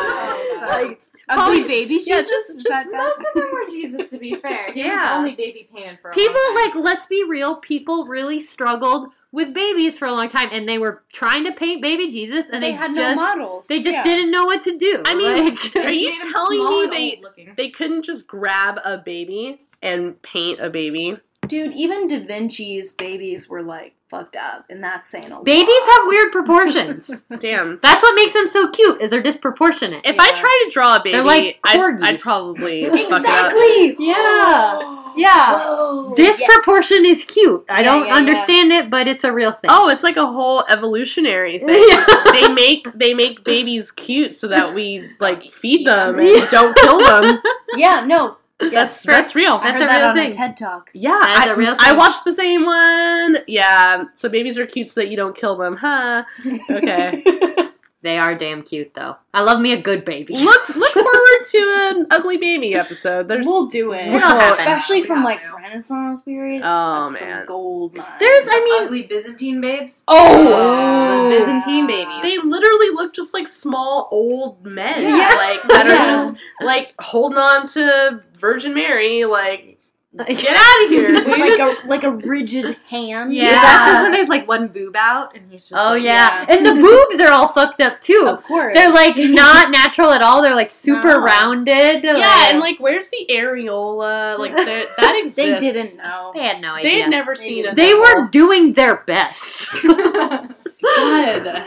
[0.68, 2.30] like Probably- ugly baby yeah, Jesus.
[2.30, 4.72] just- just that Most of them were Jesus, to be fair.
[4.72, 5.12] He Yeah.
[5.12, 7.56] was only baby painted for a people long like let's be real.
[7.56, 11.80] People really struggled with babies for a long time, and they were trying to paint
[11.82, 13.66] baby Jesus, and they, they, had just no models.
[13.66, 14.02] they just Yeah.
[14.04, 15.02] didn't know what to do.
[15.06, 17.54] I mean, Like- are you telling me they old-looking.
[17.56, 21.16] they couldn't just grab a baby and paint a baby?
[21.46, 25.44] Dude, even Da Vinci's babies were like fucked up, and that's saying a lot.
[25.44, 27.24] babies have weird proportions.
[27.40, 27.80] Damn.
[27.82, 29.00] That's what makes them so cute.
[29.02, 30.02] Is they're disproportionate.
[30.04, 30.34] If I Yeah.
[30.34, 32.02] tried to draw a baby, They're like I'd.
[32.02, 33.18] I'd probably fuck it up.
[33.22, 33.96] Exactly.
[34.06, 34.78] Yeah.
[34.80, 34.98] Oh.
[35.14, 35.58] Yeah.
[35.58, 36.14] Whoa.
[36.14, 37.64] Disproportion is cute.
[37.68, 38.14] I Yeah, don't yeah, yeah.
[38.16, 39.68] understand it, but it's a real thing.
[39.70, 41.90] Oh, it's like a whole evolutionary thing.
[42.32, 46.26] They make they make babies cute so that we like feed them them.
[46.26, 47.42] and don't kill them.
[47.74, 48.04] Yeah.
[48.06, 48.36] No.
[48.70, 49.14] That's Fair.
[49.16, 49.54] that's real.
[49.54, 50.30] I That's heard a that real on thing.
[50.30, 50.90] a TED talk.
[50.94, 53.38] Yeah, That's I, a real I watched the same one.
[53.46, 56.24] Yeah, so babies are cute so that you don't kill them, huh?
[56.70, 57.24] Okay.
[58.02, 59.16] They are damn cute, though.
[59.32, 60.34] I love me a good baby.
[60.36, 61.58] look look forward to
[61.90, 63.28] an ugly baby episode.
[63.28, 64.08] There's we'll do it.
[64.08, 64.38] It'll.
[64.52, 65.54] Especially from like to.
[65.56, 66.62] Renaissance period.
[66.64, 67.46] Oh, That's some man.
[67.46, 68.10] gold mines.
[68.18, 70.02] There's- I mean- ugly Byzantine babes.
[70.08, 71.22] Oh.
[71.30, 72.22] those Byzantine babies.
[72.22, 75.30] they literally look just like small old men, Yeah.
[75.36, 75.92] like that Yeah.
[76.02, 79.71] are just like holding on to Virgin Mary, like
[80.14, 81.26] Get get out of here, dude.
[81.26, 83.34] like a like a rigid hand.
[83.34, 83.46] Yeah.
[83.46, 86.44] The best is when there's like one boob out and he's just Oh like, yeah.
[86.46, 86.54] yeah.
[86.54, 86.74] and the
[87.08, 88.26] boobs are all fucked up too.
[88.28, 88.74] Of course.
[88.74, 90.42] They're like not natural at all.
[90.42, 91.18] They're like super No.
[91.20, 92.04] rounded.
[92.04, 94.38] yeah, and like where's the areola?
[94.38, 96.32] Like that that they didn't know.
[96.34, 96.90] they had no idea.
[96.90, 99.70] They had never They seen a They were doing their best.
[99.82, 101.46] good.
[101.46, 101.64] Um,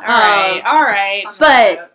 [0.02, 1.24] right, all right.
[1.38, 1.90] But-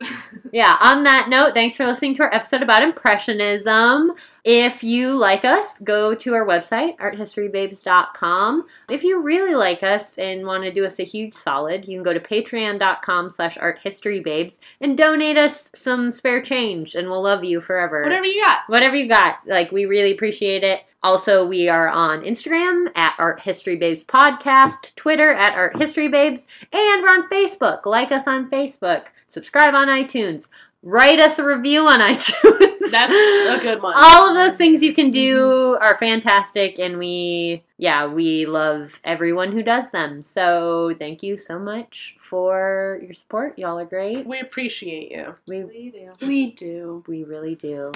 [0.52, 4.12] Yeah, on that note, thanks for listening to our episode about Impressionism.
[4.44, 8.66] If you like us, go to our website, arthistorybabes.com.
[8.90, 12.04] If you really like us and want to do us a huge solid, you can
[12.04, 17.62] go to patreon.com slash arthistorybabes and donate us some spare change, and we'll love you
[17.62, 18.02] forever.
[18.02, 18.64] Whatever you got.
[18.68, 19.38] Whatever you got.
[19.46, 20.82] Like, we really appreciate it.
[21.04, 26.48] Also, we are on Instagram at Art History Babes Podcast, Twitter at Art History Babes,
[26.72, 27.86] and we're on Facebook.
[27.86, 29.06] Like us on Facebook.
[29.34, 30.48] Subscribe on iTunes.
[30.84, 32.92] Write us a review on iTunes.
[32.92, 33.96] That's a good one.
[33.98, 35.84] All of those things you can do mm-hmm.
[35.84, 40.22] are fantastic, and we, yeah, we love everyone who does them.
[40.22, 43.58] So thank you so much for your support.
[43.58, 44.24] Y'all are great.
[44.24, 45.34] We appreciate you.
[45.48, 46.12] We, We do.
[46.22, 47.04] we do.
[47.08, 47.92] We really do.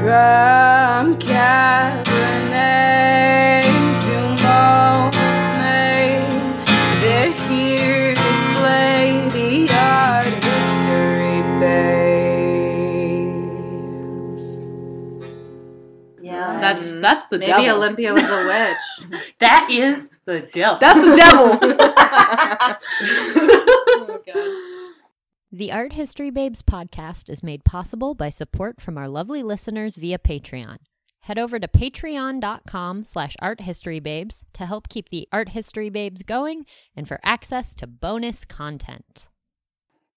[0.00, 2.02] From Cabernet
[4.06, 5.15] to Monet,
[16.76, 17.00] That's mm-hmm.
[17.00, 17.76] that's the Maybe devil.
[17.76, 19.22] Olympia was a witch.
[19.38, 20.78] That is the devil.
[20.78, 21.58] That's the devil.
[23.88, 25.02] oh, God.
[25.52, 30.18] The Art History Babes podcast is made possible by support from our lovely listeners via
[30.18, 30.76] Patreon.
[31.20, 37.08] Head over to patreon.com slash arthistorybabes to help keep the Art History Babes going and
[37.08, 39.28] for access to bonus content.